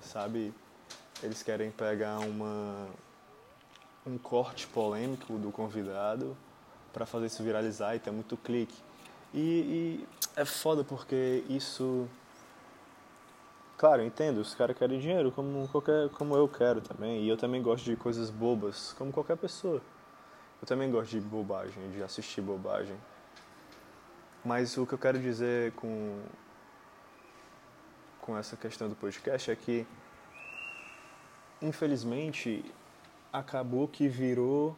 sabe? 0.00 0.54
Eles 1.22 1.42
querem 1.42 1.72
pegar 1.72 2.20
uma 2.20 2.86
um 4.06 4.18
corte 4.18 4.66
polêmico 4.66 5.34
do 5.34 5.50
convidado 5.50 6.36
para 6.92 7.06
fazer 7.06 7.26
isso 7.26 7.42
viralizar 7.42 7.94
e 7.94 7.98
ter 7.98 8.10
muito 8.10 8.36
clique. 8.36 8.74
E, 9.32 9.38
e 9.38 10.08
é 10.36 10.44
foda 10.44 10.84
porque 10.84 11.44
isso. 11.48 12.06
Claro, 13.78 14.02
entendo, 14.02 14.38
os 14.38 14.54
caras 14.54 14.76
querem 14.76 15.00
dinheiro 15.00 15.32
como, 15.32 15.66
qualquer, 15.68 16.08
como 16.10 16.36
eu 16.36 16.46
quero 16.46 16.80
também. 16.80 17.22
E 17.22 17.28
eu 17.28 17.36
também 17.36 17.62
gosto 17.62 17.84
de 17.84 17.96
coisas 17.96 18.30
bobas, 18.30 18.92
como 18.92 19.12
qualquer 19.12 19.36
pessoa. 19.36 19.80
Eu 20.60 20.66
também 20.68 20.90
gosto 20.90 21.10
de 21.10 21.20
bobagem, 21.20 21.90
de 21.90 22.02
assistir 22.02 22.40
bobagem. 22.40 22.96
Mas 24.44 24.76
o 24.76 24.86
que 24.86 24.92
eu 24.92 24.98
quero 24.98 25.18
dizer 25.18 25.72
com, 25.72 26.20
com 28.20 28.36
essa 28.36 28.56
questão 28.56 28.88
do 28.88 28.94
podcast 28.94 29.50
é 29.50 29.56
que, 29.56 29.84
infelizmente, 31.60 32.64
acabou 33.32 33.88
que 33.88 34.08
virou 34.08 34.76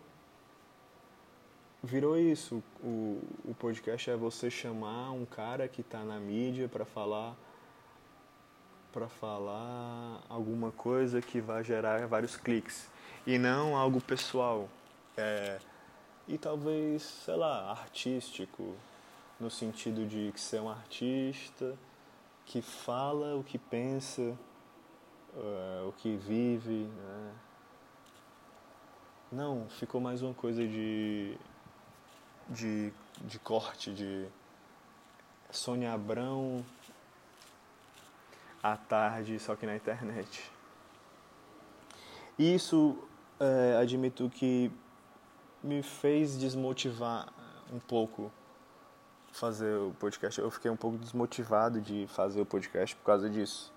virou 1.82 2.18
isso. 2.18 2.62
O, 2.82 3.20
o 3.44 3.54
podcast 3.58 4.10
é 4.10 4.16
você 4.16 4.50
chamar 4.50 5.10
um 5.10 5.26
cara 5.26 5.68
que 5.68 5.80
está 5.80 6.02
na 6.04 6.18
mídia 6.18 6.68
para 6.68 6.84
falar 6.84 7.36
para 8.92 9.08
falar 9.08 10.22
alguma 10.28 10.70
coisa 10.70 11.20
que 11.20 11.40
vai 11.40 11.64
gerar 11.64 12.06
vários 12.06 12.36
cliques 12.36 12.88
e 13.26 13.38
não 13.38 13.76
algo 13.76 14.00
pessoal. 14.00 14.68
É, 15.16 15.58
e 16.28 16.38
talvez, 16.38 17.02
sei 17.02 17.34
lá, 17.34 17.72
artístico, 17.72 18.74
no 19.38 19.50
sentido 19.50 20.06
de 20.06 20.30
que 20.32 20.40
ser 20.40 20.60
um 20.60 20.70
artista 20.70 21.76
que 22.46 22.62
fala 22.62 23.34
o 23.36 23.42
que 23.42 23.58
pensa, 23.58 24.22
uh, 25.34 25.88
o 25.88 25.92
que 25.92 26.16
vive. 26.16 26.84
Né? 26.84 27.32
Não, 29.34 29.66
ficou 29.68 30.00
mais 30.00 30.22
uma 30.22 30.32
coisa 30.32 30.64
de 30.64 31.36
de, 32.48 32.92
de 33.22 33.36
corte 33.40 33.92
de 33.92 34.28
Sônia 35.50 35.92
Abrão 35.92 36.64
à 38.62 38.76
tarde, 38.76 39.40
só 39.40 39.56
que 39.56 39.66
na 39.66 39.74
internet. 39.74 40.48
Isso, 42.38 42.96
é, 43.40 43.76
admito 43.76 44.30
que 44.30 44.70
me 45.64 45.82
fez 45.82 46.38
desmotivar 46.38 47.26
um 47.72 47.80
pouco 47.80 48.30
fazer 49.32 49.74
o 49.74 49.92
podcast. 49.98 50.40
Eu 50.40 50.48
fiquei 50.48 50.70
um 50.70 50.76
pouco 50.76 50.96
desmotivado 50.96 51.80
de 51.80 52.06
fazer 52.06 52.40
o 52.40 52.46
podcast 52.46 52.94
por 52.94 53.04
causa 53.04 53.28
disso. 53.28 53.72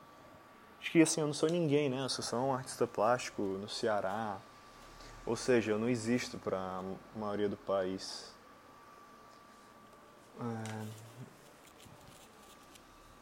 Acho 0.80 0.92
que 0.92 1.02
assim, 1.02 1.22
eu 1.22 1.26
não 1.26 1.34
sou 1.34 1.50
ninguém, 1.50 1.90
né? 1.90 2.04
Eu 2.04 2.10
sou 2.10 2.24
só 2.24 2.38
um 2.38 2.54
artista 2.54 2.86
plástico 2.86 3.42
no 3.42 3.68
Ceará. 3.68 4.40
Ou 5.28 5.36
seja, 5.36 5.72
eu 5.72 5.80
não 5.80 5.90
existo 5.90 6.38
para 6.38 6.58
a 6.58 6.84
maioria 7.20 7.50
do 7.50 7.58
país. 7.58 8.34
É... 10.40 11.08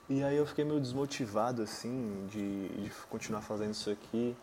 E 0.07 0.23
aí 0.23 0.37
eu 0.37 0.45
fiquei 0.45 0.63
meio 0.63 0.79
desmotivado, 0.79 1.63
assim, 1.63 2.27
de, 2.29 2.69
de 2.83 2.91
continuar 3.09 3.41
fazendo 3.41 3.71
isso 3.71 3.89
aqui. 3.89 4.37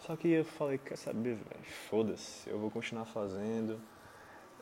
Só 0.00 0.16
que 0.16 0.28
eu 0.28 0.44
falei, 0.44 0.78
quer 0.78 0.96
saber, 0.96 1.36
velho, 1.36 1.64
foda-se, 1.88 2.50
eu 2.50 2.58
vou 2.58 2.72
continuar 2.72 3.04
fazendo. 3.04 3.78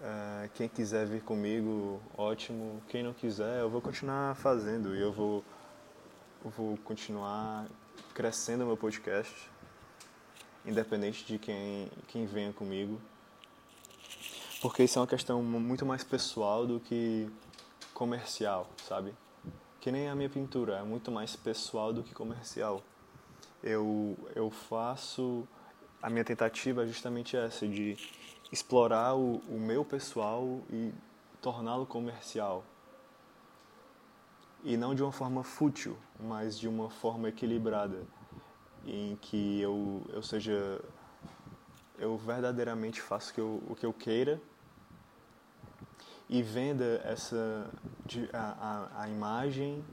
É, 0.02 0.50
quem 0.52 0.68
quiser 0.68 1.06
vir 1.06 1.22
comigo, 1.22 1.98
ótimo. 2.14 2.82
Quem 2.88 3.02
não 3.02 3.14
quiser, 3.14 3.62
eu 3.62 3.70
vou 3.70 3.80
continuar 3.80 4.34
fazendo. 4.34 4.94
E 4.94 5.00
eu 5.00 5.10
vou, 5.10 5.42
eu 6.44 6.50
vou 6.50 6.76
continuar 6.84 7.66
crescendo 8.12 8.66
meu 8.66 8.76
podcast, 8.76 9.50
independente 10.64 11.24
de 11.24 11.38
quem, 11.38 11.90
quem 12.08 12.26
venha 12.26 12.52
comigo. 12.52 13.00
Porque 14.60 14.82
isso 14.84 14.98
é 14.98 15.02
uma 15.02 15.06
questão 15.06 15.42
muito 15.42 15.84
mais 15.84 16.02
pessoal 16.02 16.66
do 16.66 16.80
que 16.80 17.30
comercial, 17.92 18.68
sabe? 18.88 19.14
Que 19.80 19.92
nem 19.92 20.08
a 20.08 20.14
minha 20.14 20.30
pintura, 20.30 20.78
é 20.78 20.82
muito 20.82 21.10
mais 21.10 21.36
pessoal 21.36 21.92
do 21.92 22.02
que 22.02 22.14
comercial. 22.14 22.82
Eu, 23.62 24.16
eu 24.34 24.50
faço. 24.50 25.46
A 26.02 26.08
minha 26.08 26.24
tentativa 26.24 26.82
é 26.82 26.86
justamente 26.86 27.36
essa, 27.36 27.66
de 27.66 27.96
explorar 28.50 29.14
o, 29.14 29.36
o 29.48 29.58
meu 29.58 29.84
pessoal 29.84 30.60
e 30.70 30.92
torná-lo 31.42 31.84
comercial. 31.84 32.64
E 34.62 34.76
não 34.78 34.94
de 34.94 35.02
uma 35.02 35.12
forma 35.12 35.44
fútil, 35.44 35.96
mas 36.18 36.58
de 36.58 36.66
uma 36.66 36.88
forma 36.88 37.28
equilibrada, 37.28 38.02
em 38.86 39.16
que 39.16 39.60
eu, 39.60 40.02
eu 40.12 40.22
seja. 40.22 40.80
Eu 41.98 42.16
verdadeiramente 42.16 43.00
faço 43.00 43.30
o 43.30 43.34
que 43.34 43.40
eu, 43.40 43.62
o 43.68 43.74
que 43.76 43.86
eu 43.86 43.92
queira 43.92 44.40
e 46.28 46.42
venda 46.42 47.00
essa 47.04 47.70
a, 48.32 48.88
a, 48.98 49.02
a 49.02 49.08
imagem 49.08 49.84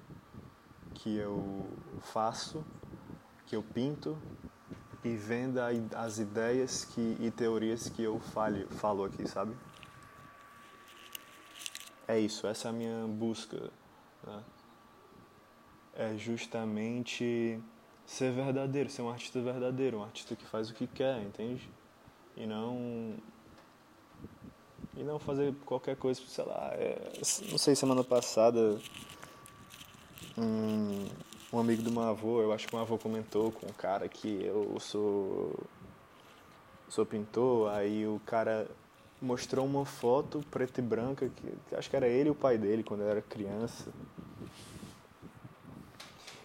que 0.95 1.15
eu 1.15 1.67
faço, 2.01 2.63
que 3.45 3.55
eu 3.55 3.63
pinto 3.63 4.17
e 5.03 5.15
venda 5.15 5.67
as 5.95 6.19
ideias 6.19 6.85
que, 6.85 7.17
e 7.19 7.31
teorias 7.31 7.89
que 7.89 8.03
eu 8.03 8.19
falo, 8.19 8.67
falo 8.69 9.03
aqui, 9.03 9.27
sabe? 9.27 9.55
É 12.07 12.19
isso, 12.19 12.45
essa 12.45 12.67
é 12.67 12.69
a 12.69 12.73
minha 12.73 13.07
busca. 13.07 13.69
Né? 14.25 14.43
É 15.93 16.17
justamente 16.17 17.59
ser 18.11 18.29
verdadeiro, 18.31 18.89
ser 18.89 19.01
um 19.01 19.09
artista 19.09 19.39
verdadeiro, 19.39 19.99
um 19.99 20.03
artista 20.03 20.35
que 20.35 20.45
faz 20.45 20.69
o 20.69 20.73
que 20.73 20.85
quer, 20.85 21.21
entende? 21.21 21.69
E 22.35 22.45
não 22.45 23.15
e 24.97 25.03
não 25.03 25.17
fazer 25.17 25.53
qualquer 25.65 25.95
coisa, 25.95 26.21
sei 26.27 26.43
lá, 26.43 26.71
é, 26.73 27.13
não 27.49 27.57
sei, 27.57 27.73
semana 27.73 28.03
passada 28.03 28.77
um, 30.37 31.07
um 31.53 31.59
amigo 31.59 31.81
do 31.81 31.89
meu 31.89 32.03
avô, 32.03 32.41
eu 32.41 32.51
acho 32.51 32.67
que 32.67 32.73
o 32.73 32.75
meu 32.75 32.85
avô 32.85 32.97
comentou 32.97 33.49
com 33.49 33.67
um 33.67 33.73
cara 33.73 34.09
que 34.09 34.43
eu 34.43 34.77
sou 34.81 35.55
sou 36.89 37.05
pintor, 37.05 37.71
aí 37.71 38.05
o 38.05 38.19
cara 38.25 38.69
mostrou 39.21 39.65
uma 39.65 39.85
foto 39.85 40.43
preta 40.51 40.81
e 40.81 40.83
branca 40.83 41.29
que 41.29 41.75
acho 41.75 41.89
que 41.89 41.95
era 41.95 42.09
ele 42.09 42.27
e 42.27 42.31
o 42.31 42.35
pai 42.35 42.57
dele 42.57 42.83
quando 42.83 43.01
eu 43.01 43.09
era 43.09 43.21
criança. 43.21 43.89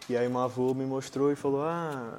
E 0.09 0.17
aí 0.17 0.29
meu 0.29 0.41
avô 0.41 0.73
me 0.75 0.85
mostrou 0.85 1.33
e 1.33 1.37
falou: 1.37 1.65
"Ah, 1.65 2.19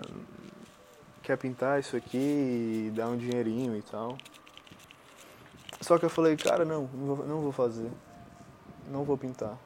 quer 1.23 1.37
pintar 1.37 1.79
isso 1.79 1.95
aqui 1.95 2.17
e 2.17 2.91
dar 2.95 3.07
um 3.07 3.17
dinheirinho 3.17 3.75
e 3.75 3.81
tal". 3.81 4.17
Só 5.81 5.97
que 5.97 6.05
eu 6.05 6.09
falei, 6.09 6.35
cara, 6.35 6.65
não, 6.65 6.89
não 6.93 7.15
vou, 7.15 7.25
não 7.25 7.41
vou 7.41 7.51
fazer. 7.51 7.89
Não 8.89 9.03
vou 9.03 9.17
pintar. 9.17 9.57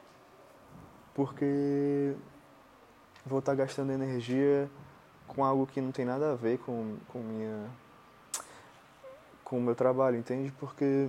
Porque 1.14 2.14
vou 3.26 3.38
estar 3.38 3.52
tá 3.52 3.56
gastando 3.56 3.92
energia 3.92 4.70
com 5.26 5.44
algo 5.44 5.66
que 5.66 5.80
não 5.80 5.90
tem 5.90 6.04
nada 6.04 6.32
a 6.32 6.34
ver 6.34 6.58
com, 6.58 6.96
com 7.08 7.18
minha 7.20 7.68
com 9.44 9.58
o 9.58 9.60
meu 9.60 9.74
trabalho, 9.74 10.16
entende? 10.16 10.52
Porque 10.58 11.08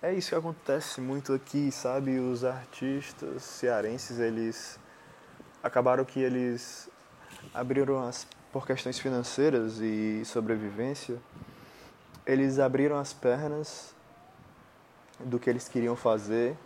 é 0.00 0.14
isso 0.14 0.30
que 0.30 0.34
acontece 0.34 1.00
muito 1.00 1.32
aqui, 1.32 1.70
sabe? 1.70 2.18
Os 2.18 2.44
artistas 2.44 3.42
cearenses, 3.42 4.18
eles 4.18 4.78
acabaram 5.64 6.04
que 6.04 6.20
eles 6.20 6.90
abriram 7.54 8.06
as 8.06 8.26
por 8.52 8.64
questões 8.64 9.00
financeiras 9.00 9.80
e 9.80 10.24
sobrevivência, 10.24 11.18
eles 12.24 12.60
abriram 12.60 12.96
as 12.96 13.12
pernas 13.12 13.92
do 15.18 15.40
que 15.40 15.50
eles 15.50 15.68
queriam 15.68 15.96
fazer 15.96 16.56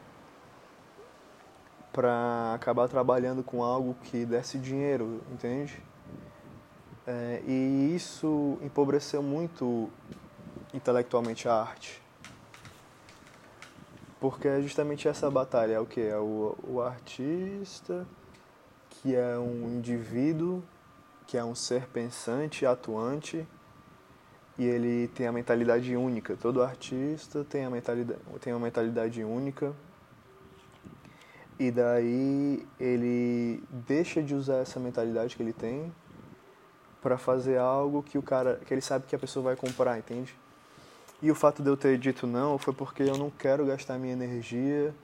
para 1.90 2.52
acabar 2.54 2.86
trabalhando 2.88 3.42
com 3.42 3.62
algo 3.62 3.94
que 4.04 4.26
desse 4.26 4.58
dinheiro, 4.58 5.22
entende? 5.32 5.82
É, 7.06 7.42
e 7.46 7.94
isso 7.94 8.58
empobreceu 8.60 9.22
muito 9.22 9.88
intelectualmente 10.74 11.48
a 11.48 11.54
arte. 11.54 12.02
Porque 14.20 14.46
é 14.46 14.60
justamente 14.60 15.08
essa 15.08 15.30
batalha, 15.30 15.72
é 15.72 15.80
o 15.80 15.86
que? 15.86 16.02
É 16.02 16.18
o, 16.18 16.54
o 16.64 16.82
artista, 16.82 18.06
que 19.08 19.16
é 19.16 19.38
um 19.38 19.74
indivíduo, 19.74 20.62
que 21.26 21.38
é 21.38 21.42
um 21.42 21.54
ser 21.54 21.86
pensante, 21.86 22.66
atuante, 22.66 23.48
e 24.58 24.66
ele 24.66 25.08
tem 25.08 25.26
a 25.26 25.32
mentalidade 25.32 25.96
única. 25.96 26.36
Todo 26.36 26.62
artista 26.62 27.42
tem 27.42 27.64
a 27.64 27.70
mentalidade, 27.70 28.20
tem 28.38 28.52
uma 28.52 28.60
mentalidade 28.60 29.24
única. 29.24 29.72
E 31.58 31.70
daí 31.70 32.66
ele 32.78 33.62
deixa 33.70 34.22
de 34.22 34.34
usar 34.34 34.58
essa 34.58 34.78
mentalidade 34.78 35.34
que 35.34 35.42
ele 35.42 35.54
tem 35.54 35.90
para 37.00 37.16
fazer 37.16 37.56
algo 37.56 38.02
que 38.02 38.18
o 38.18 38.22
cara, 38.22 38.60
que 38.66 38.74
ele 38.74 38.82
sabe 38.82 39.06
que 39.06 39.16
a 39.16 39.18
pessoa 39.18 39.42
vai 39.42 39.56
comprar, 39.56 39.96
entende? 39.96 40.36
E 41.22 41.30
o 41.30 41.34
fato 41.34 41.62
de 41.62 41.70
eu 41.70 41.78
ter 41.78 41.96
dito 41.96 42.26
não 42.26 42.58
foi 42.58 42.74
porque 42.74 43.04
eu 43.04 43.16
não 43.16 43.30
quero 43.30 43.64
gastar 43.64 43.98
minha 43.98 44.12
energia 44.12 44.94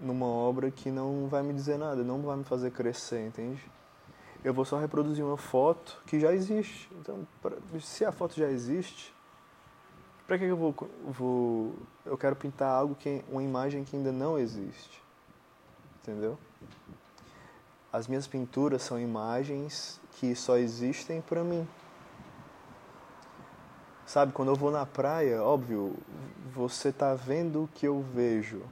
numa 0.00 0.26
obra 0.26 0.70
que 0.70 0.90
não 0.90 1.26
vai 1.28 1.42
me 1.42 1.52
dizer 1.52 1.78
nada, 1.78 2.02
não 2.02 2.20
vai 2.22 2.36
me 2.36 2.44
fazer 2.44 2.70
crescer, 2.70 3.26
entende? 3.26 3.62
eu 4.46 4.54
vou 4.54 4.64
só 4.64 4.78
reproduzir 4.78 5.24
uma 5.24 5.36
foto 5.36 6.00
que 6.06 6.20
já 6.20 6.32
existe. 6.32 6.88
Então, 7.00 7.26
pra, 7.42 7.56
se 7.80 8.04
a 8.04 8.12
foto 8.12 8.36
já 8.36 8.48
existe, 8.48 9.12
para 10.24 10.38
que 10.38 10.44
eu 10.44 10.56
vou, 10.56 10.72
vou, 11.04 11.74
eu 12.04 12.16
quero 12.16 12.36
pintar 12.36 12.68
algo 12.68 12.94
que 12.94 13.24
uma 13.28 13.42
imagem 13.42 13.82
que 13.82 13.96
ainda 13.96 14.12
não 14.12 14.38
existe, 14.38 15.02
entendeu? 16.00 16.38
As 17.92 18.06
minhas 18.06 18.28
pinturas 18.28 18.82
são 18.82 19.00
imagens 19.00 20.00
que 20.12 20.32
só 20.36 20.56
existem 20.56 21.20
para 21.20 21.42
mim. 21.42 21.66
Sabe, 24.06 24.32
quando 24.32 24.52
eu 24.52 24.56
vou 24.56 24.70
na 24.70 24.86
praia, 24.86 25.42
óbvio, 25.42 25.96
você 26.54 26.92
tá 26.92 27.14
vendo 27.14 27.64
o 27.64 27.68
que 27.68 27.88
eu 27.88 28.00
vejo, 28.14 28.62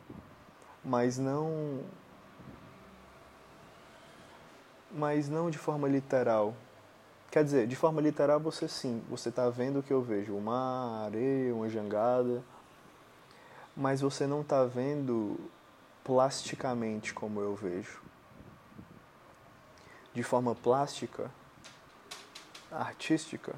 mas 0.85 1.19
não 1.19 1.81
mas 4.93 5.29
não 5.29 5.51
de 5.51 5.59
forma 5.59 5.89
literal. 5.89 6.55
Quer 7.31 7.43
dizer, 7.43 7.67
de 7.67 7.75
forma 7.75 8.01
literal 8.01 8.39
você 8.39 8.69
sim, 8.69 9.03
você 9.09 9.29
está 9.29 9.51
vendo 9.51 9.81
o 9.81 9.83
que 9.83 9.93
eu 9.93 10.01
vejo, 10.01 10.37
o 10.37 10.41
mar, 10.41 11.03
a 11.03 11.05
areia, 11.07 11.53
uma 11.53 11.69
jangada, 11.69 12.45
mas 13.77 14.01
você 14.01 14.25
não 14.27 14.43
está 14.43 14.65
vendo 14.65 15.37
plasticamente 16.05 17.13
como 17.13 17.41
eu 17.41 17.57
vejo. 17.57 18.01
De 20.13 20.23
forma 20.23 20.55
plástica, 20.55 21.29
artística, 22.71 23.53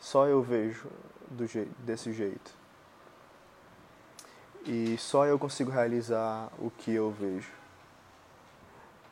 só 0.00 0.26
eu 0.26 0.42
vejo 0.42 0.88
do 1.30 1.46
jeito, 1.46 1.70
desse 1.78 2.12
jeito. 2.12 2.57
E 4.70 4.98
só 4.98 5.24
eu 5.24 5.38
consigo 5.38 5.70
realizar 5.70 6.50
o 6.58 6.70
que 6.70 6.92
eu 6.92 7.10
vejo. 7.10 7.50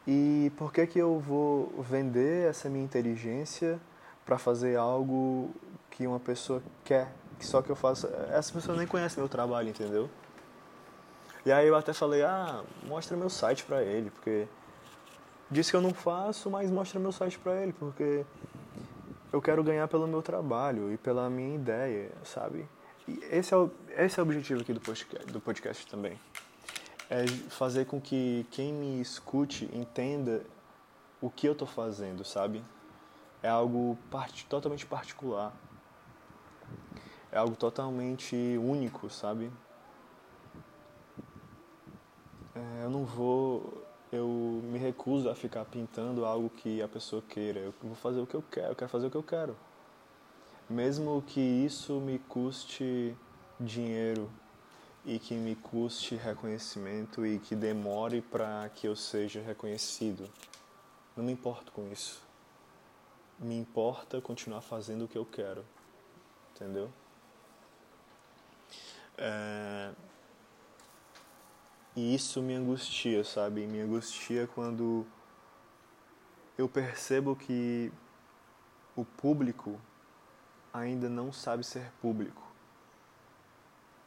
E 0.07 0.53
por 0.59 0.71
que 0.71 0.87
que 0.87 0.99
eu 0.99 1.19
vou 1.19 1.83
vender 1.83 2.51
essa 2.51 2.69
minha 2.69 2.85
inteligência 2.85 3.81
para 4.27 4.37
fazer 4.37 4.77
algo 4.77 5.51
que 5.91 6.07
uma 6.07 6.21
pessoa 6.21 6.63
quer, 6.85 7.11
que 7.39 7.47
só 7.47 7.63
que 7.63 7.71
eu 7.71 7.75
faço, 7.75 8.07
essa 8.31 8.53
pessoa 8.53 8.77
nem 8.77 8.87
conhece 8.87 9.19
meu 9.19 9.31
trabalho, 9.31 9.71
entendeu? 9.71 10.11
E 11.47 11.51
aí 11.51 11.67
eu 11.67 11.75
até 11.75 11.95
falei: 11.95 12.23
"Ah, 12.23 12.63
mostra 12.87 13.17
meu 13.17 13.31
site 13.31 13.65
para 13.65 13.83
ele", 13.83 14.11
porque 14.11 14.47
disse 15.51 15.71
que 15.71 15.77
eu 15.77 15.81
não 15.81 15.95
faço, 15.95 16.51
mas 16.51 16.71
mostra 16.71 17.01
meu 17.01 17.13
site 17.13 17.39
para 17.39 17.63
ele, 17.63 17.73
porque 17.73 18.27
eu 19.33 19.41
quero 19.41 19.65
ganhar 19.65 19.89
pelo 19.89 20.07
meu 20.07 20.21
trabalho 20.21 20.93
e 20.93 20.99
pela 20.99 21.31
minha 21.31 21.55
ideia, 21.55 22.13
sabe? 22.25 22.69
Esse 23.31 23.55
é 23.55 23.57
o, 23.57 23.71
esse 23.97 24.19
é 24.19 24.23
o 24.23 24.27
objetivo 24.27 24.61
aqui 24.61 24.73
do 24.73 24.81
podcast, 24.81 25.27
do 25.27 25.41
podcast 25.41 25.87
também 25.87 26.19
é 27.09 27.27
fazer 27.51 27.87
com 27.87 28.01
que 28.01 28.47
quem 28.51 28.73
me 28.73 29.01
escute 29.01 29.69
entenda 29.73 30.45
o 31.21 31.31
que 31.31 31.47
eu 31.47 31.53
estou 31.53 31.67
fazendo, 31.67 32.25
sabe? 32.25 32.63
É 33.43 33.49
algo 33.49 33.97
part 34.11 34.45
totalmente 34.47 34.85
particular. 34.85 35.55
É 37.31 37.39
algo 37.39 37.55
totalmente 37.55 38.35
único, 38.59 39.09
sabe? 39.09 39.51
É, 42.55 42.85
eu 42.85 42.91
não 42.91 43.05
vou. 43.05 43.85
Eu 44.11 44.29
me 44.65 44.79
recuso 44.79 45.29
a 45.29 45.35
ficar 45.35 45.65
pintando 45.65 46.25
algo 46.25 46.49
que 46.49 46.81
a 46.81 46.89
pessoa 46.89 47.23
queira. 47.23 47.61
Eu 47.61 47.75
vou 47.83 47.95
fazer 47.95 48.21
o 48.21 48.27
que 48.27 48.35
eu 48.35 48.43
quero. 48.51 48.69
Eu 48.69 48.77
quero 48.77 48.91
fazer 48.91 49.07
o 49.07 49.11
que 49.11 49.17
eu 49.17 49.23
quero. 49.23 49.57
Mesmo 50.69 51.23
que 51.23 51.41
isso 51.41 52.01
me 52.01 52.19
custe 52.19 53.17
dinheiro, 53.59 54.31
e 55.07 55.21
que 55.21 55.35
me 55.35 55.55
custe 55.55 56.17
reconhecimento 56.17 57.25
e 57.25 57.39
que 57.39 57.55
demore 57.55 58.21
para 58.21 58.69
que 58.75 58.89
eu 58.89 58.97
seja 58.97 59.41
reconhecido. 59.41 60.29
Não 61.17 61.25
me 61.25 61.31
importo 61.31 61.71
com 61.71 61.91
isso. 61.93 62.21
Me 63.39 63.57
importa 63.57 64.21
continuar 64.21 64.63
fazendo 64.63 65.05
o 65.05 65.09
que 65.09 65.17
eu 65.17 65.25
quero. 65.25 65.65
Entendeu? 66.53 66.91
É... 69.17 69.93
E 71.95 72.15
isso 72.15 72.43
me 72.43 72.55
angustia, 72.55 73.23
sabe? 73.23 73.65
Me 73.67 73.81
angustia 73.81 74.49
quando 74.49 75.07
eu 76.59 76.69
percebo 76.69 77.37
que 77.37 77.93
o 78.97 79.05
público 79.05 79.81
ainda 80.77 81.09
não 81.09 81.33
sabe 81.33 81.65
ser 81.65 81.91
público 82.01 82.47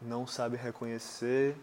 não 0.01 0.25
sabe 0.25 0.55
reconhecer 0.55 1.55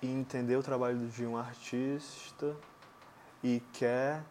e 0.00 0.06
entender 0.06 0.56
o 0.56 0.62
trabalho 0.62 1.06
de 1.08 1.26
um 1.26 1.36
artista 1.36 2.56
e 3.44 3.62
quer 3.72 4.22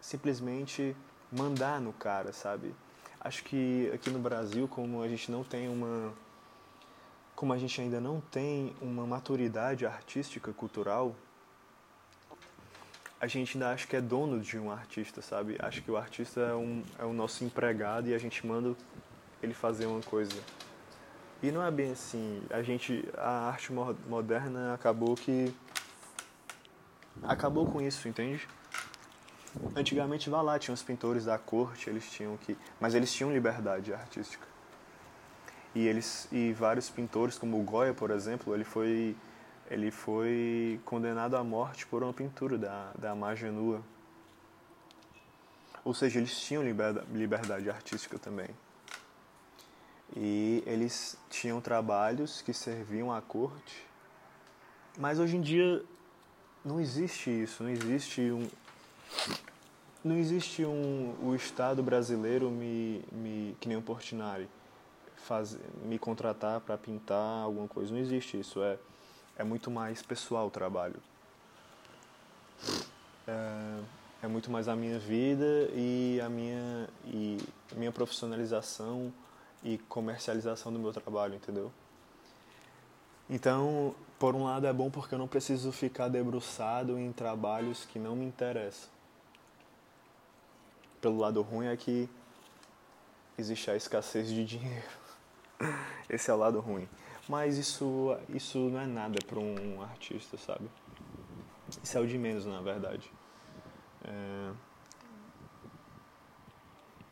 simplesmente 0.00 0.96
mandar 1.30 1.80
no 1.80 1.92
cara, 1.92 2.32
sabe? 2.32 2.74
Acho 3.20 3.42
que 3.44 3.90
aqui 3.92 4.10
no 4.10 4.18
Brasil, 4.18 4.68
como 4.68 5.02
a 5.02 5.08
gente 5.08 5.30
não 5.30 5.42
tem 5.42 5.68
uma 5.68 6.12
como 7.34 7.52
a 7.52 7.58
gente 7.58 7.80
ainda 7.80 8.00
não 8.00 8.20
tem 8.20 8.76
uma 8.80 9.04
maturidade 9.04 9.84
artística 9.84 10.52
cultural, 10.52 11.16
a 13.22 13.28
gente 13.28 13.56
ainda 13.56 13.70
acha 13.70 13.86
que 13.86 13.94
é 13.94 14.00
dono 14.00 14.40
de 14.40 14.58
um 14.58 14.68
artista, 14.68 15.22
sabe? 15.22 15.56
Acho 15.60 15.80
que 15.80 15.88
o 15.88 15.96
artista 15.96 16.40
é, 16.40 16.54
um, 16.56 16.82
é 16.98 17.04
o 17.04 17.12
nosso 17.12 17.44
empregado 17.44 18.08
e 18.08 18.14
a 18.14 18.18
gente 18.18 18.44
manda 18.44 18.74
ele 19.40 19.54
fazer 19.54 19.86
uma 19.86 20.00
coisa. 20.00 20.34
E 21.40 21.52
não 21.52 21.64
é 21.64 21.70
bem 21.70 21.92
assim. 21.92 22.42
A 22.50 22.62
gente, 22.64 23.08
a 23.16 23.46
arte 23.46 23.72
moderna 23.72 24.74
acabou 24.74 25.14
que 25.14 25.54
acabou 27.22 27.64
com 27.64 27.80
isso, 27.80 28.08
entende? 28.08 28.48
Antigamente, 29.76 30.28
vá 30.28 30.42
lá, 30.42 30.58
tinha 30.58 30.74
os 30.74 30.82
pintores 30.82 31.24
da 31.24 31.38
corte, 31.38 31.88
eles 31.88 32.10
tinham 32.10 32.36
que, 32.36 32.58
mas 32.80 32.92
eles 32.92 33.12
tinham 33.12 33.32
liberdade 33.32 33.94
artística. 33.94 34.44
E 35.76 35.86
eles 35.86 36.26
e 36.32 36.52
vários 36.52 36.90
pintores, 36.90 37.38
como 37.38 37.60
o 37.60 37.62
Goya, 37.62 37.94
por 37.94 38.10
exemplo, 38.10 38.52
ele 38.52 38.64
foi 38.64 39.14
ele 39.72 39.90
foi 39.90 40.80
condenado 40.84 41.36
à 41.36 41.42
morte 41.42 41.86
por 41.86 42.02
uma 42.02 42.12
pintura 42.12 42.58
da 42.58 42.92
da 42.98 43.14
Magia 43.14 43.50
Nua. 43.50 43.82
Ou 45.84 45.94
seja, 45.94 46.18
eles 46.18 46.38
tinham 46.38 46.62
liberdade, 46.62 47.06
liberdade 47.12 47.70
artística 47.70 48.18
também 48.18 48.48
e 50.14 50.62
eles 50.66 51.16
tinham 51.30 51.60
trabalhos 51.60 52.42
que 52.42 52.52
serviam 52.52 53.12
à 53.12 53.20
corte. 53.20 53.86
Mas 54.98 55.18
hoje 55.18 55.36
em 55.36 55.40
dia 55.40 55.82
não 56.64 56.78
existe 56.80 57.30
isso, 57.30 57.62
não 57.62 57.70
existe 57.70 58.20
um 58.20 58.48
não 60.04 60.16
existe 60.16 60.64
um 60.64 61.14
o 61.22 61.34
Estado 61.34 61.82
brasileiro 61.82 62.50
me, 62.50 63.04
me 63.12 63.56
que 63.60 63.68
nem 63.68 63.76
o 63.76 63.82
Portinari 63.82 64.48
faz, 65.16 65.56
me 65.84 65.98
contratar 65.98 66.60
para 66.60 66.76
pintar 66.76 67.44
alguma 67.44 67.68
coisa, 67.68 67.92
não 67.92 68.00
existe 68.00 68.38
isso, 68.38 68.62
é 68.62 68.78
é 69.36 69.44
muito 69.44 69.70
mais 69.70 70.02
pessoal 70.02 70.46
o 70.46 70.50
trabalho. 70.50 70.96
É, 73.26 73.80
é 74.24 74.28
muito 74.28 74.50
mais 74.50 74.68
a 74.68 74.76
minha 74.76 74.98
vida 74.98 75.68
e 75.74 76.20
a 76.24 76.28
minha 76.28 76.88
e 77.06 77.38
a 77.70 77.74
minha 77.74 77.92
profissionalização 77.92 79.12
e 79.62 79.78
comercialização 79.88 80.72
do 80.72 80.78
meu 80.78 80.92
trabalho, 80.92 81.34
entendeu? 81.34 81.72
Então, 83.28 83.94
por 84.18 84.34
um 84.34 84.44
lado 84.44 84.66
é 84.66 84.72
bom 84.72 84.90
porque 84.90 85.14
eu 85.14 85.18
não 85.18 85.26
preciso 85.26 85.72
ficar 85.72 86.08
debruçado 86.08 86.98
em 86.98 87.12
trabalhos 87.12 87.84
que 87.84 87.98
não 87.98 88.14
me 88.14 88.24
interessam. 88.24 88.90
Pelo 91.00 91.18
lado 91.18 91.42
ruim 91.42 91.66
é 91.66 91.76
que 91.76 92.08
existe 93.38 93.70
a 93.70 93.76
escassez 93.76 94.28
de 94.28 94.44
dinheiro. 94.46 95.02
Esse 96.08 96.30
é 96.30 96.34
o 96.34 96.36
lado 96.36 96.60
ruim. 96.60 96.88
Mas 97.28 97.56
isso, 97.56 98.16
isso 98.28 98.58
não 98.58 98.80
é 98.80 98.86
nada 98.86 99.18
para 99.26 99.38
um 99.38 99.80
artista, 99.80 100.36
sabe? 100.36 100.68
Isso 101.82 101.96
é 101.96 102.00
o 102.00 102.06
de 102.06 102.18
menos, 102.18 102.44
na 102.44 102.60
verdade. 102.60 103.10
É... 104.04 104.52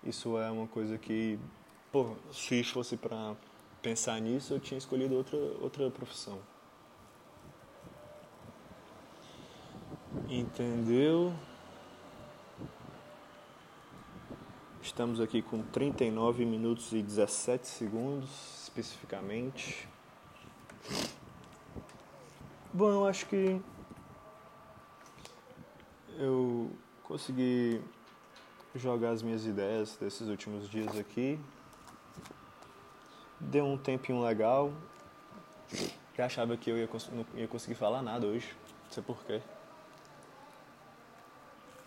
Isso 0.02 0.36
é 0.38 0.50
uma 0.50 0.66
coisa 0.66 0.98
que 0.98 1.38
pô, 1.92 2.14
se 2.32 2.62
fosse 2.64 2.96
para 2.96 3.36
pensar 3.82 4.20
nisso, 4.20 4.54
eu 4.54 4.60
tinha 4.60 4.78
escolhido 4.78 5.14
outra, 5.14 5.36
outra 5.60 5.90
profissão. 5.90 6.38
Entendeu? 10.28 11.32
Estamos 14.82 15.20
aqui 15.20 15.42
com 15.42 15.62
39 15.62 16.44
minutos 16.44 16.92
e 16.92 17.02
17 17.02 17.66
segundos, 17.66 18.30
especificamente. 18.62 19.88
Bom, 22.72 22.88
eu 22.90 23.06
acho 23.06 23.26
que 23.26 23.60
eu 26.18 26.70
consegui 27.02 27.80
jogar 28.74 29.10
as 29.10 29.22
minhas 29.22 29.44
ideias 29.44 29.96
desses 29.96 30.28
últimos 30.28 30.68
dias 30.68 30.96
aqui 30.98 31.38
Deu 33.40 33.64
um 33.64 33.78
tempinho 33.78 34.22
legal. 34.22 34.70
Já 36.14 36.26
achava 36.26 36.56
que 36.58 36.70
eu 36.70 36.76
ia, 36.76 36.88
não 37.12 37.26
ia 37.34 37.48
conseguir 37.48 37.74
falar 37.74 38.02
nada 38.02 38.26
hoje. 38.26 38.54
Não 38.84 38.92
sei 38.92 39.02
porquê. 39.02 39.40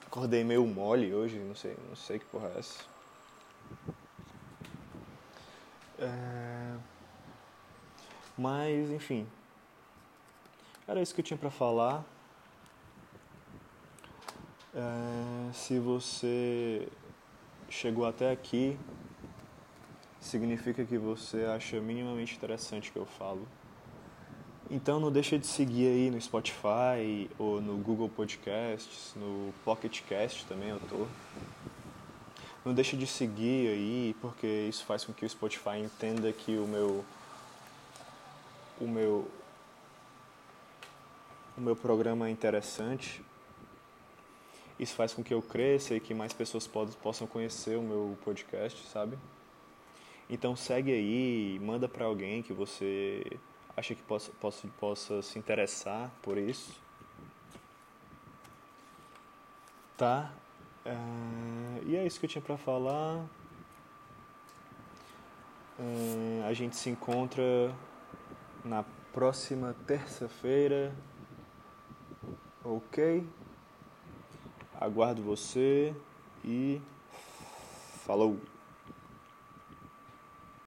Acordei 0.08 0.44
meio 0.44 0.66
mole 0.66 1.14
hoje, 1.14 1.38
não 1.38 1.56
sei, 1.56 1.78
não 1.88 1.96
sei 1.96 2.20
que 2.20 2.26
porra 2.26 2.52
é 2.56 2.60
essa. 2.60 2.84
É... 6.00 6.33
Mas, 8.38 8.90
enfim. 8.90 9.28
Era 10.88 11.02
isso 11.02 11.14
que 11.14 11.22
eu 11.22 11.26
tinha 11.26 11.38
pra 11.38 11.50
falar. 11.50 12.04
É, 14.76 15.54
se 15.54 15.78
você 15.80 16.88
chegou 17.70 18.06
até 18.06 18.32
aqui, 18.32 18.78
significa 20.20 20.84
que 20.84 20.98
você 20.98 21.46
acha 21.46 21.80
minimamente 21.80 22.36
interessante 22.36 22.90
o 22.90 22.94
que 22.94 23.00
eu 23.00 23.06
falo. 23.06 23.48
Então 24.72 25.00
não 25.00 25.12
deixa 25.12 25.38
de 25.38 25.46
seguir 25.46 25.88
aí 25.88 26.10
no 26.10 26.20
Spotify 26.20 27.30
ou 27.38 27.62
no 27.62 27.78
Google 27.78 28.10
Podcasts, 28.10 29.14
no 29.16 29.54
Pocket 29.64 30.02
Cast 30.02 30.46
também 30.46 30.70
eu 30.70 30.80
tô. 30.90 31.06
Não 32.66 32.74
deixa 32.74 32.96
de 32.96 33.06
seguir 33.06 33.68
aí, 33.68 34.16
porque 34.22 34.48
isso 34.48 34.86
faz 34.86 35.04
com 35.04 35.14
que 35.14 35.26
o 35.26 35.30
Spotify 35.30 35.78
entenda 35.78 36.32
que 36.32 36.58
o 36.58 36.66
meu 36.66 37.04
o 38.84 38.88
meu 38.88 39.28
o 41.58 41.62
meu 41.62 41.76
programa 41.76 42.28
é 42.28 42.32
interessante. 42.32 43.24
Isso 44.80 44.96
faz 44.96 45.14
com 45.14 45.24
que 45.24 45.34
eu 45.34 45.42
cresça 45.42 45.94
e 45.96 46.00
que 46.00 46.14
mais 46.14 46.34
pessoas 46.34 46.68
possam 46.68 47.28
conhecer 47.28 47.78
o 47.78 47.84
meu 47.84 48.18
podcast, 48.24 48.86
sabe? 48.88 49.18
Então 50.30 50.56
segue 50.56 50.92
aí, 50.92 51.60
manda 51.62 51.88
para 51.88 52.06
alguém 52.06 52.42
que 52.42 52.52
você 52.52 53.24
acha 53.78 53.94
que 53.94 54.02
possa, 54.02 54.32
possa, 54.40 54.68
possa 54.80 55.22
se 55.22 55.38
interessar 55.38 56.12
por 56.24 56.38
isso. 56.38 56.82
Tá? 59.96 60.34
Uh, 60.86 61.84
e 61.86 61.96
é 61.96 62.06
isso 62.06 62.20
que 62.20 62.26
eu 62.26 62.30
tinha 62.30 62.42
para 62.42 62.58
falar. 62.58 63.24
Uh, 65.80 66.44
a 66.48 66.54
gente 66.54 66.76
se 66.76 66.90
encontra 66.90 67.72
na 68.64 68.84
próxima 69.12 69.76
terça-feira. 69.86 70.94
Ok? 72.64 73.26
Aguardo 74.80 75.22
você 75.22 75.94
e 76.44 76.82
falou! 78.06 78.53